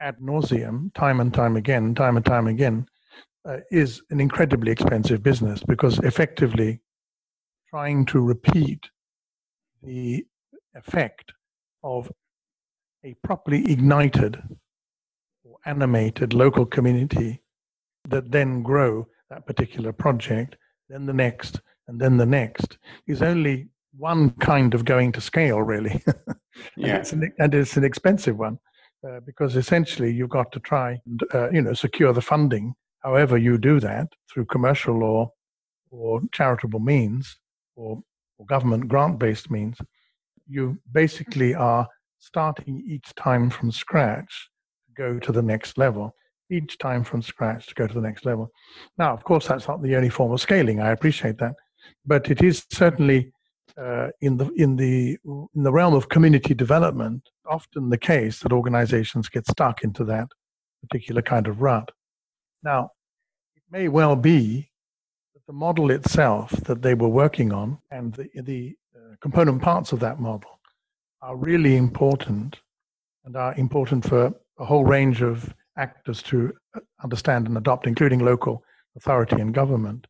[0.00, 2.86] ad nauseum, time and time again, time and time again,
[3.44, 6.80] uh, is an incredibly expensive business because effectively
[7.70, 8.88] trying to repeat
[9.82, 10.24] the
[10.74, 11.32] effect
[11.82, 12.10] of
[13.04, 14.42] a properly ignited
[15.68, 17.42] animated local community
[18.08, 20.56] that then grow that particular project,
[20.88, 25.60] then the next, and then the next is only one kind of going to scale,
[25.62, 26.02] really.
[26.06, 26.36] and,
[26.76, 26.96] yeah.
[26.96, 28.58] it's an, and it's an expensive one
[29.06, 33.38] uh, because essentially you've got to try and uh, you know secure the funding however
[33.38, 35.30] you do that through commercial law
[35.90, 37.38] or charitable means
[37.76, 38.02] or,
[38.38, 39.78] or government grant based means,
[40.46, 41.86] you basically are
[42.18, 44.48] starting each time from scratch
[44.98, 46.14] go to the next level,
[46.50, 48.50] each time from scratch to go to the next level.
[48.98, 50.80] Now, of course, that's not the only form of scaling.
[50.80, 51.54] I appreciate that.
[52.04, 53.32] But it is certainly
[53.80, 58.52] uh, in the in the in the realm of community development often the case that
[58.52, 60.28] organizations get stuck into that
[60.82, 61.90] particular kind of rut.
[62.62, 62.90] Now,
[63.56, 64.70] it may well be
[65.34, 69.92] that the model itself that they were working on and the, the uh, component parts
[69.92, 70.60] of that model
[71.22, 72.60] are really important
[73.24, 76.52] and are important for a whole range of actors to
[77.02, 78.62] understand and adopt, including local
[78.96, 80.06] authority and government.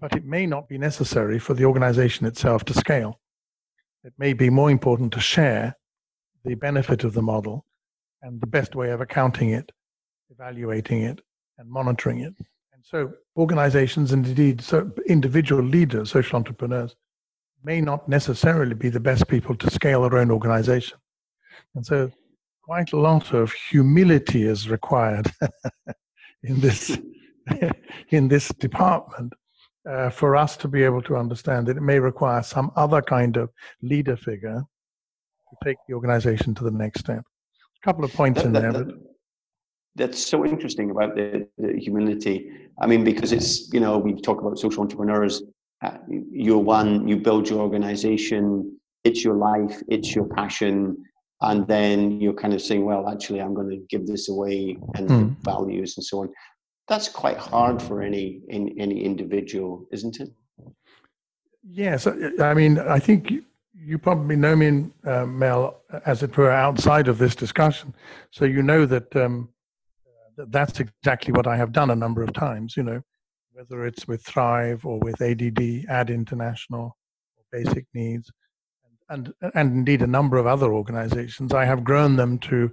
[0.00, 3.20] But it may not be necessary for the organization itself to scale.
[4.04, 5.76] It may be more important to share
[6.44, 7.66] the benefit of the model
[8.22, 9.72] and the best way of accounting it,
[10.30, 11.20] evaluating it,
[11.58, 12.34] and monitoring it.
[12.72, 16.94] And so organizations and indeed so individual leaders, social entrepreneurs,
[17.64, 20.98] may not necessarily be the best people to scale their own organization.
[21.74, 22.10] And so
[22.68, 25.32] quite a lot of humility is required
[26.42, 26.98] in this
[28.10, 29.32] in this department
[29.88, 33.38] uh, for us to be able to understand that it may require some other kind
[33.38, 33.48] of
[33.80, 34.62] leader figure
[35.48, 37.22] to take the organization to the next step.
[37.82, 38.72] A couple of points that, in there.
[38.72, 38.88] That,
[39.96, 42.50] that's so interesting about the, the, humility.
[42.82, 45.42] I mean, because it's, you know, we talk about social entrepreneurs.
[45.82, 51.02] Uh, you're one, you build your organization, it's your life, it's your passion.
[51.40, 55.08] And then you're kind of saying, well, actually, I'm going to give this away and
[55.08, 55.36] mm.
[55.42, 56.32] values and so on.
[56.88, 60.30] That's quite hard for any, any, any individual, isn't it?
[61.62, 62.06] Yes.
[62.40, 63.32] I mean, I think
[63.74, 67.94] you probably know me, uh, Mel, as it were, outside of this discussion.
[68.30, 69.50] So you know that um,
[70.36, 73.02] that's exactly what I have done a number of times, you know,
[73.52, 76.96] whether it's with Thrive or with ADD, Ad International,
[77.36, 78.30] or Basic Needs,
[79.08, 81.52] and, and, indeed a number of other organizations.
[81.52, 82.70] I have grown them to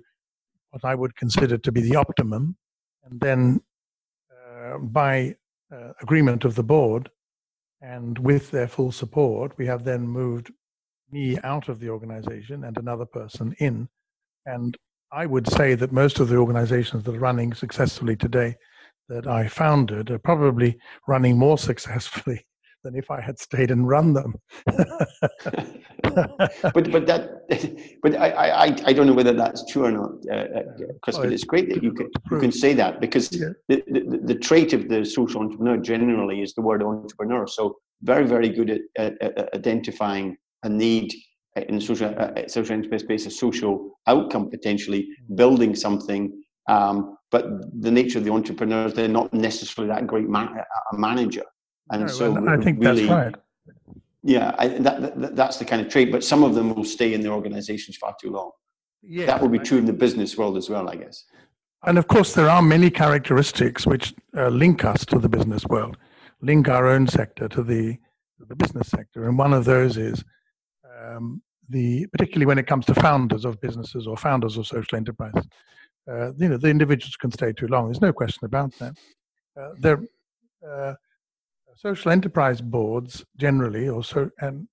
[0.72, 2.58] what I would consider to be the optimum.
[3.04, 3.62] And then
[4.32, 5.36] uh, by
[5.72, 7.10] uh, agreement of the board,
[7.82, 10.52] and with their full support, we have then moved
[11.12, 13.88] me out of the organization and another person in.
[14.46, 14.76] And
[15.12, 18.56] I would say that most of the organizations that are running successfully today
[19.08, 22.46] that I founded are probably running more successfully
[22.84, 24.36] than if I had stayed and run them.
[26.74, 27.22] but but that
[28.04, 30.62] but I, I I don't know whether that's true or not, uh,
[31.02, 31.18] Chris.
[31.18, 33.50] Uh, but it's great that you can you can say that because yeah.
[33.70, 37.48] the, the, the trait of the social entrepreneur generally is the word entrepreneur.
[37.48, 41.14] So very very good at, at, at identifying a need
[41.56, 46.42] in the social, uh, social enterprise space, a social outcome potentially, building something.
[46.68, 47.46] Um, but
[47.82, 50.54] the nature of the entrepreneurs, they're not necessarily that great ma-
[50.92, 51.44] a manager.
[51.92, 53.36] And no, so I think really, that's right.
[54.28, 56.12] Yeah, I, that, that, that's the kind of trait.
[56.12, 58.52] But some of them will stay in their organizations far too long.
[59.04, 61.26] Yeah, that will be true in the business world as well, I guess.
[61.86, 65.98] And of course, there are many characteristics which uh, link us to the business world,
[66.42, 68.00] link our own sector to the
[68.40, 69.28] the business sector.
[69.28, 70.24] And one of those is
[71.00, 75.48] um, the, particularly when it comes to founders of businesses or founders of social enterprises,
[76.10, 77.86] uh, you know, the individuals can stay too long.
[77.86, 78.96] There's no question about that.
[79.60, 80.04] Uh, they're,
[80.68, 80.94] uh,
[81.76, 84.68] social enterprise boards generally, or so, and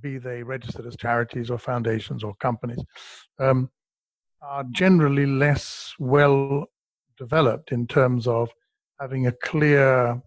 [0.00, 2.82] be they registered as charities or foundations or companies,
[3.38, 3.70] um,
[4.42, 6.66] are generally less well
[7.18, 8.50] developed in terms of
[9.00, 10.20] having a clear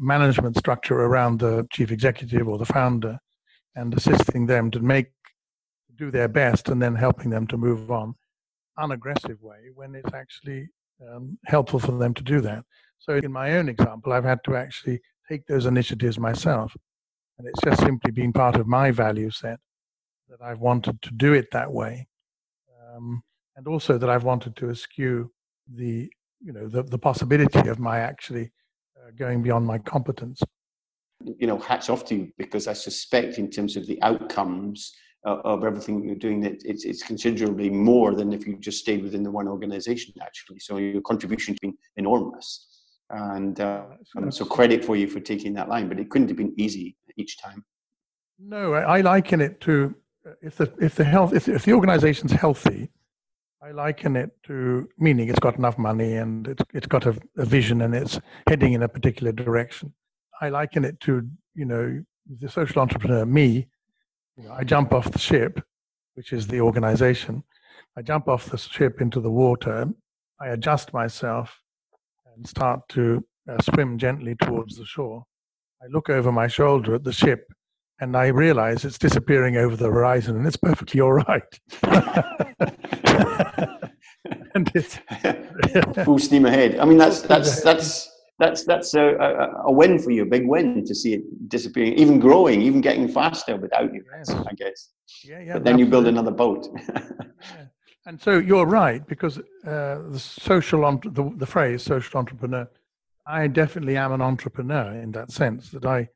[0.00, 3.18] management structure around the chief executive or the founder
[3.76, 5.08] and assisting them to make
[5.96, 8.14] do their best and then helping them to move on
[8.78, 10.66] unaggressive way when it's actually
[11.12, 12.64] um, helpful for them to do that.
[12.98, 15.00] So in my own example i've had to actually
[15.30, 16.76] take those initiatives myself.
[17.38, 19.58] And it's just simply been part of my value set
[20.28, 22.06] that i've wanted to do it that way.
[22.80, 23.22] Um,
[23.56, 25.30] and also that i've wanted to eschew
[25.74, 26.10] the
[26.40, 28.50] you know the, the possibility of my actually
[28.96, 30.40] uh, going beyond my competence.
[31.42, 34.92] You know hats off to you because i suspect in terms of the outcomes
[35.26, 39.02] uh, of everything you're doing that it's, it's considerably more than if you just stayed
[39.02, 40.58] within the one organization actually.
[40.58, 42.69] So your contribution has been enormous
[43.10, 43.84] and uh,
[44.16, 46.96] um, so credit for you for taking that line but it couldn't have been easy
[47.16, 47.64] each time
[48.38, 49.94] no i, liken it to
[50.26, 52.90] uh, if the if the health if, if the organization's healthy
[53.62, 57.44] I liken it to meaning it's got enough money and it's, it's got a, a
[57.44, 59.92] vision and it's heading in a particular direction.
[60.40, 62.02] I liken it to, you know,
[62.40, 63.68] the social entrepreneur, me.
[64.36, 65.62] You know, I jump off the ship,
[66.14, 67.42] which is the organization.
[67.98, 69.88] I jump off the ship into the water.
[70.40, 71.59] I adjust myself
[72.40, 75.24] and start to uh, swim gently towards the shore.
[75.82, 77.44] I look over my shoulder at the ship
[78.00, 81.60] and I realize it's disappearing over the horizon and it's perfectly all right.
[84.54, 84.98] and it's
[86.04, 86.78] full steam ahead.
[86.78, 90.48] I mean, that's that's that's that's that's a, a, a, win for you, a big
[90.48, 94.02] win to see it disappearing, even growing, even getting faster without you.
[94.16, 94.30] Yes.
[94.30, 94.88] I guess.
[95.22, 95.52] Yeah, yeah.
[95.52, 95.84] But then absolutely.
[95.84, 96.68] you build another boat.
[96.88, 97.66] yeah.
[98.06, 99.42] And so you're right because uh,
[100.08, 102.68] the social the, the phrase social entrepreneur.
[103.26, 106.08] I definitely am an entrepreneur in that sense that I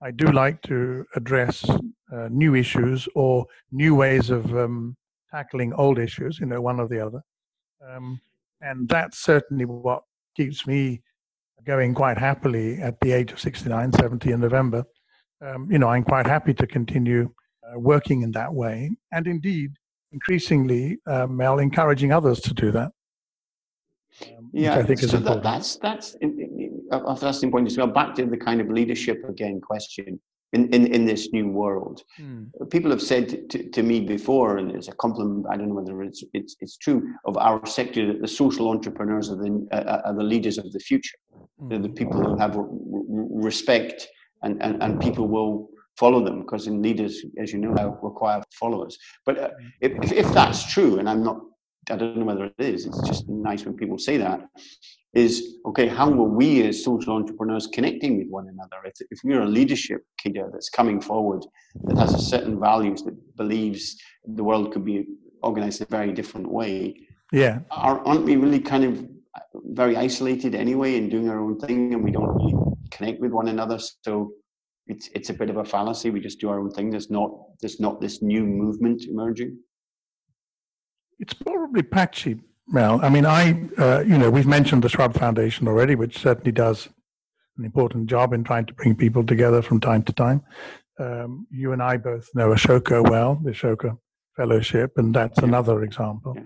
[0.00, 1.68] I do like to address
[2.12, 4.96] uh, new issues or new ways of um,
[5.30, 7.22] tackling old issues, you know, one or the other.
[7.86, 8.20] Um,
[8.60, 10.02] and that's certainly what
[10.36, 11.02] keeps me
[11.64, 14.84] going quite happily at the age of 69, 70 in November.
[15.40, 17.30] Um, you know, I'm quite happy to continue
[17.62, 18.90] uh, working in that way.
[19.12, 19.72] And indeed,
[20.12, 22.92] increasingly, uh, Mel, encouraging others to do that.
[24.22, 25.44] Um, yeah, I think so is important.
[25.44, 26.16] That, that's, that's
[26.90, 27.86] a fascinating point as well.
[27.86, 30.18] Back to the kind of leadership again question
[30.52, 32.02] in, in, in this new world.
[32.16, 32.44] Hmm.
[32.70, 36.02] People have said to, to me before, and it's a compliment, I don't know whether
[36.02, 40.14] it's, it's, it's true, of our sector that the social entrepreneurs are the, uh, are
[40.14, 41.18] the leaders of the future.
[41.60, 41.68] Hmm.
[41.68, 44.08] They're the people who have respect
[44.42, 45.68] and, and, and people will
[45.98, 48.96] follow them because in leaders, as you know, require followers.
[49.26, 51.38] But uh, if, if that's true, and I'm not
[51.90, 54.40] I don't know whether it is, it's just nice when people say that,
[55.14, 58.76] is okay, how are we as social entrepreneurs connecting with one another?
[58.84, 61.44] If, if we're a leadership cadre that's coming forward,
[61.84, 63.96] that has a certain values, that believes
[64.26, 65.06] the world could be
[65.42, 66.94] organized in a very different way,
[67.32, 69.06] yeah, are, aren't we really kind of
[69.54, 72.54] very isolated anyway and doing our own thing and we don't really
[72.90, 73.78] connect with one another?
[74.02, 74.32] So
[74.88, 76.10] it's, it's a bit of a fallacy.
[76.10, 76.90] We just do our own thing.
[76.90, 77.30] There's not,
[77.60, 79.58] there's not this new movement emerging.
[81.18, 83.00] It's probably patchy, Mel.
[83.02, 86.88] I mean, I, uh, you know, we've mentioned the Schwab Foundation already, which certainly does
[87.56, 90.42] an important job in trying to bring people together from time to time.
[91.00, 93.98] Um, you and I both know Ashoka well, the Ashoka
[94.36, 95.44] Fellowship, and that's yeah.
[95.44, 96.34] another example.
[96.36, 96.42] Yeah.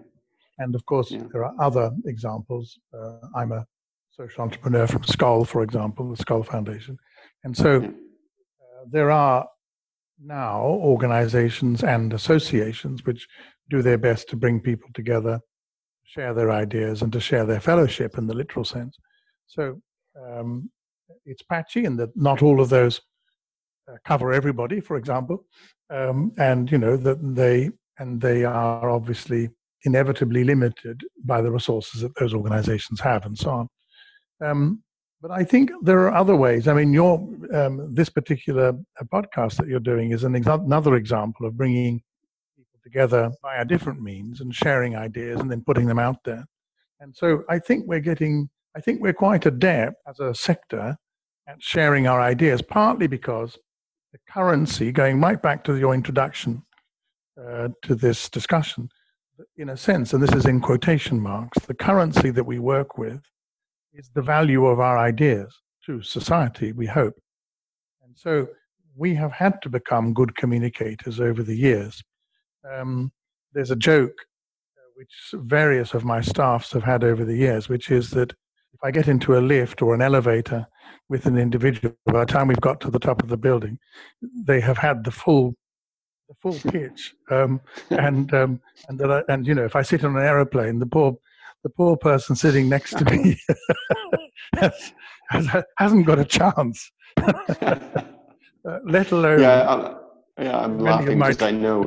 [0.58, 1.22] And of course, yeah.
[1.32, 2.78] there are other examples.
[2.94, 3.66] Uh, I'm a
[4.10, 6.98] social entrepreneur from Skoll, for example, the Skoll Foundation.
[7.44, 7.92] And so
[8.90, 9.46] there are
[10.24, 13.26] now organizations and associations which
[13.70, 15.40] do their best to bring people together,
[16.04, 18.96] share their ideas, and to share their fellowship in the literal sense.
[19.46, 19.80] So
[20.20, 20.70] um,
[21.24, 23.00] it's patchy in that not all of those
[23.90, 25.44] uh, cover everybody, for example,
[25.90, 29.50] um, and you know that they and they are obviously
[29.84, 33.68] inevitably limited by the resources that those organizations have, and so on.
[34.40, 34.82] Um,
[35.22, 36.66] but I think there are other ways.
[36.66, 37.14] I mean, your
[37.54, 38.70] um, this particular
[39.00, 42.02] uh, podcast that you're doing is an ex- another example of bringing
[42.56, 46.44] people together via different means and sharing ideas and then putting them out there.
[46.98, 50.96] And so I think we're getting, I think we're quite adept as a sector
[51.48, 53.56] at sharing our ideas, partly because
[54.12, 56.62] the currency, going right back to your introduction
[57.40, 58.88] uh, to this discussion,
[59.56, 63.20] in a sense, and this is in quotation marks, the currency that we work with
[63.94, 65.54] is the value of our ideas
[65.86, 67.14] to society, we hope.
[68.04, 68.48] And so
[68.96, 72.02] we have had to become good communicators over the years.
[72.70, 73.12] Um,
[73.52, 74.14] there's a joke
[74.76, 78.32] uh, which various of my staffs have had over the years, which is that
[78.72, 80.66] if I get into a lift or an elevator
[81.08, 83.78] with an individual, by the time we've got to the top of the building,
[84.44, 85.54] they have had the full
[86.28, 87.14] the full pitch.
[87.30, 90.78] Um, and um, and that I, and you know, if I sit on an aeroplane,
[90.78, 91.16] the poor
[91.62, 93.40] the poor person sitting next to me
[94.56, 94.92] has,
[95.28, 96.90] has, hasn't got a chance.
[97.16, 97.78] uh,
[98.84, 99.40] let alone.
[99.40, 99.96] Yeah, I'm,
[100.44, 101.84] yeah, I'm laughing because I know.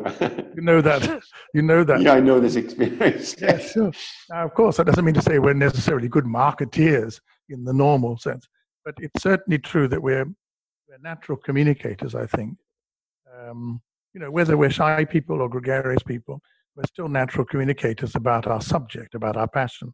[0.55, 1.23] you know that.
[1.53, 2.01] You know that.
[2.01, 3.36] Yeah, I know this experience.
[3.41, 3.91] yeah, sure.
[4.30, 7.19] Now, of course, that doesn't mean to say we're necessarily good marketeers
[7.49, 8.47] in the normal sense,
[8.84, 10.26] but it's certainly true that we're,
[10.88, 12.15] we're natural communicators.
[12.15, 12.57] I think.
[13.38, 13.82] Um,
[14.13, 16.41] you know, whether we're shy people or gregarious people,
[16.76, 19.93] we're still natural communicators about our subject, about our passion.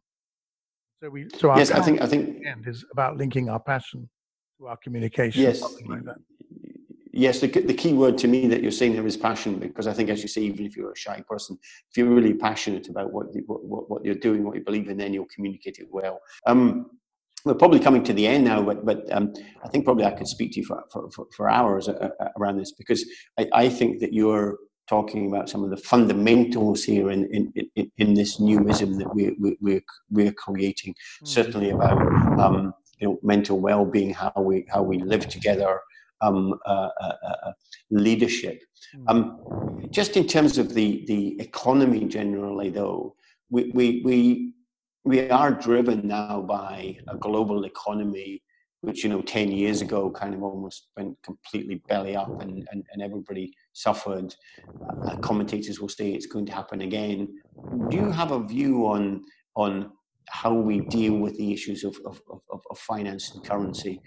[1.02, 4.08] So we, so our yes, I think, I think, end is about linking our passion
[4.58, 5.42] to our communication.
[5.42, 6.02] Yes, like
[7.12, 7.40] yes.
[7.40, 10.10] The, the key word to me that you're saying there is passion, because I think,
[10.10, 11.58] as you say, even if you're a shy person,
[11.90, 15.12] if you're really passionate about what what, what you're doing, what you believe in, then
[15.12, 16.20] you'll communicate it well.
[16.46, 16.90] Um,
[17.44, 19.32] we're probably coming to the end now, but but um,
[19.64, 22.28] I think probably I could speak to you for for, for, for hours uh, uh,
[22.38, 23.04] around this because
[23.38, 24.58] I, I think that you're
[24.92, 27.44] talking about some of the fundamentals here in in,
[27.78, 29.34] in, in this newism that we're
[29.66, 29.84] we're,
[30.16, 30.92] we're creating.
[30.94, 31.28] Mm.
[31.38, 31.98] Certainly about
[32.44, 35.72] um, you know mental well-being, how we how we live together,
[36.26, 36.38] um,
[36.72, 37.52] uh, uh, uh,
[38.08, 38.58] leadership.
[38.96, 39.04] Mm.
[39.10, 39.18] Um,
[39.98, 43.00] just in terms of the the economy generally, though,
[43.54, 44.16] we we we
[45.10, 46.74] we are driven now by
[47.14, 48.42] a global economy
[48.82, 52.80] which you know 10 years ago kind of almost went completely belly up and, and,
[52.92, 54.34] and everybody suffered
[55.06, 57.28] uh, commentators will say it's going to happen again.
[57.88, 59.22] Do you have a view on
[59.54, 59.92] on
[60.28, 64.00] how we deal with the issues of, of, of, of finance and currency?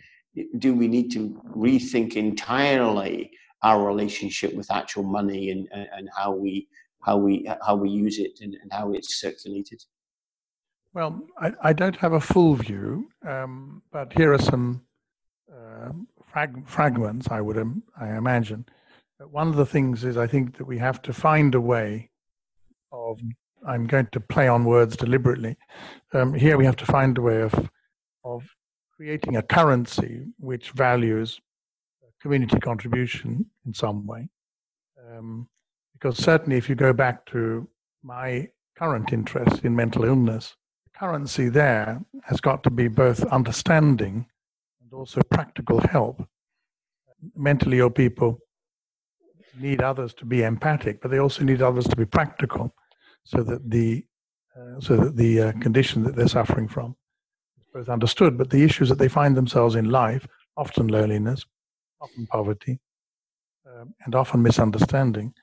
[0.58, 3.32] Do we need to rethink entirely
[3.64, 6.68] our relationship with actual money and, and, and how we
[7.02, 9.82] how we how we use it and, and how it's circulated?
[10.94, 14.82] Well, I, I don't have a full view, um, but here are some
[15.52, 15.92] uh,
[16.26, 18.66] frag- fragments, I would Im- I imagine.
[19.20, 22.10] One of the things is I think that we have to find a way
[22.92, 23.20] of,
[23.68, 25.58] I'm going to play on words deliberately.
[26.14, 27.70] Um, here we have to find a way of,
[28.24, 28.44] of
[28.96, 31.40] creating a currency which values
[32.26, 34.28] community contribution in some way.
[35.08, 35.48] Um,
[35.94, 37.68] because certainly, if you go back to
[38.02, 40.56] my current interest in mental illness,
[40.98, 44.26] currency there has got to be both understanding
[44.82, 46.28] and also practical help.
[47.36, 48.40] Mentally ill people
[49.60, 52.74] need others to be empathic, but they also need others to be practical,
[53.24, 54.06] so that the
[54.58, 56.96] uh, so that the uh, condition that they're suffering from
[57.60, 61.46] is both understood, but the issues that they find themselves in life, often loneliness,
[62.02, 62.80] often poverty,
[63.68, 65.34] um, and often misunderstanding,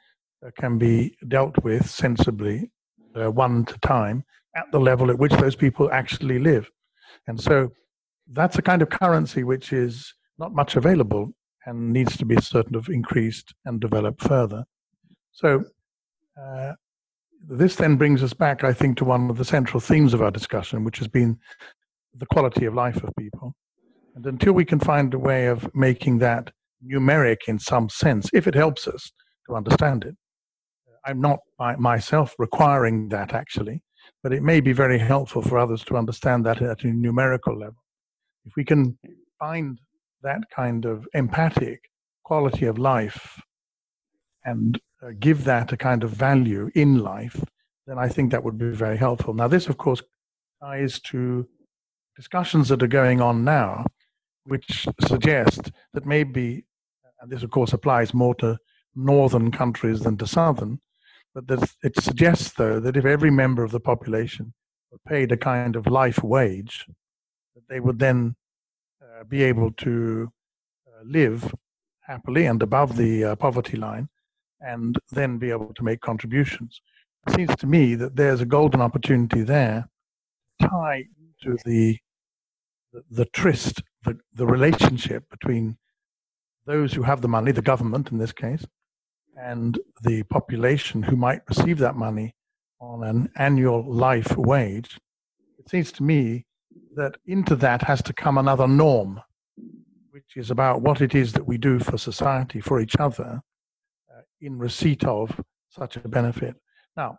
[0.44, 2.70] uh, can be dealt with sensibly,
[3.14, 4.24] uh, one at a time,
[4.56, 6.70] at the level at which those people actually live.
[7.26, 7.70] And so
[8.28, 11.32] that's a kind of currency which is not much available
[11.66, 14.64] and needs to be sort of increased and developed further.
[15.32, 15.64] So
[16.40, 16.72] uh,
[17.48, 20.30] this then brings us back, I think, to one of the central themes of our
[20.30, 21.38] discussion, which has been
[22.14, 23.54] the quality of life of people.
[24.14, 26.52] And until we can find a way of making that
[26.84, 29.10] numeric in some sense, if it helps us
[29.46, 30.14] to understand it,
[31.04, 31.40] I'm not
[31.78, 33.82] myself requiring that actually,
[34.22, 37.82] but it may be very helpful for others to understand that at a numerical level.
[38.44, 38.98] If we can
[39.38, 39.78] find
[40.22, 41.90] that kind of empathic
[42.24, 43.40] quality of life
[44.44, 47.42] and uh, give that a kind of value in life,
[47.86, 49.34] then I think that would be very helpful.
[49.34, 50.02] Now, this, of course,
[50.62, 51.46] ties to
[52.16, 53.84] discussions that are going on now,
[54.44, 56.64] which suggest that maybe,
[57.20, 58.58] and this, of course, applies more to
[58.94, 60.80] northern countries than to southern,
[61.34, 61.44] but
[61.82, 64.52] it suggests, though, that if every member of the population
[64.90, 66.86] were paid a kind of life wage,
[67.54, 68.36] that they would then
[69.28, 70.30] be able to
[70.86, 71.52] uh, live
[72.00, 74.08] happily and above the uh, poverty line,
[74.60, 76.80] and then be able to make contributions.
[77.26, 79.88] It seems to me that there's a golden opportunity there
[80.60, 81.04] to tie
[81.42, 81.98] to the
[82.92, 85.78] the, the tryst, the, the relationship between
[86.66, 88.64] those who have the money, the government in this case,
[89.36, 92.34] and the population who might receive that money
[92.80, 94.98] on an annual life wage,
[95.58, 96.44] it seems to me
[96.96, 99.20] that into that has to come another norm,
[100.10, 103.40] which is about what it is that we do for society, for each other,
[104.10, 106.54] uh, in receipt of such a benefit.
[106.96, 107.18] Now,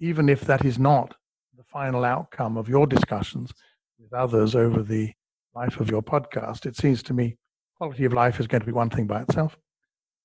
[0.00, 1.14] even if that is not
[1.56, 3.52] the final outcome of your discussions
[3.98, 5.12] with others over the
[5.54, 7.36] life of your podcast, it seems to me
[7.76, 9.58] quality of life is going to be one thing by itself,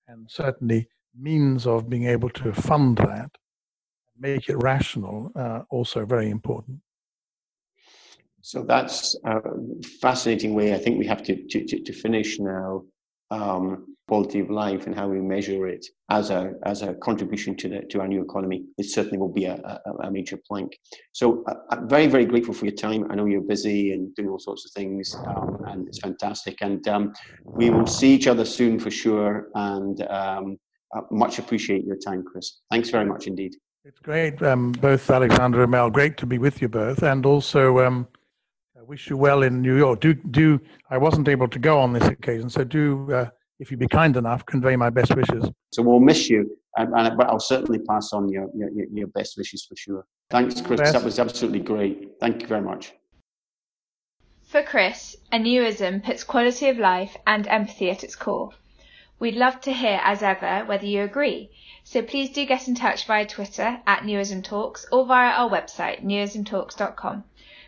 [0.08, 3.30] and certainly means of being able to fund that,
[4.18, 6.80] make it rational, uh, also very important.
[8.42, 9.40] So that's a
[10.02, 10.74] fascinating way.
[10.74, 12.84] I think we have to to, to finish now.
[13.30, 17.70] Um, quality of life and how we measure it as a as a contribution to
[17.70, 18.66] the to our new economy.
[18.78, 20.78] It certainly will be a, a, a major plank.
[21.14, 23.02] So uh, I'm very very grateful for your time.
[23.10, 26.58] I know you're busy and doing all sorts of things, um, and it's fantastic.
[26.60, 27.14] And um,
[27.46, 29.48] we will see each other soon for sure.
[29.56, 30.58] And um,
[30.94, 32.60] uh, much appreciate your time, Chris.
[32.70, 33.56] Thanks very much indeed.
[33.86, 35.90] It's great, um, both Alexander and Mel.
[35.90, 38.10] Great to be with you both, and also um,
[38.92, 40.02] wish you well in New York.
[40.02, 43.80] Do do I wasn't able to go on this occasion, so do uh, if you'd
[43.80, 45.50] be kind enough, convey my best wishes.
[45.72, 49.38] So we'll miss you, and, and but I'll certainly pass on your, your your best
[49.38, 50.06] wishes for sure.
[50.30, 50.82] Thanks, Chris.
[50.82, 50.92] Best.
[50.92, 52.20] That was absolutely great.
[52.20, 52.92] Thank you very much.
[54.44, 58.50] For Chris, a newism puts quality of life and empathy at its core.
[59.20, 61.52] We'd love to hear, as ever, whether you agree.
[61.86, 66.04] So please do get in touch via Twitter at Newism Talks or via our website,
[66.04, 67.24] newismtalks.com.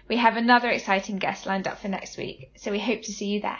[0.08, 3.28] We have another exciting guest lined up for next week, so we hope to see
[3.28, 3.60] you there.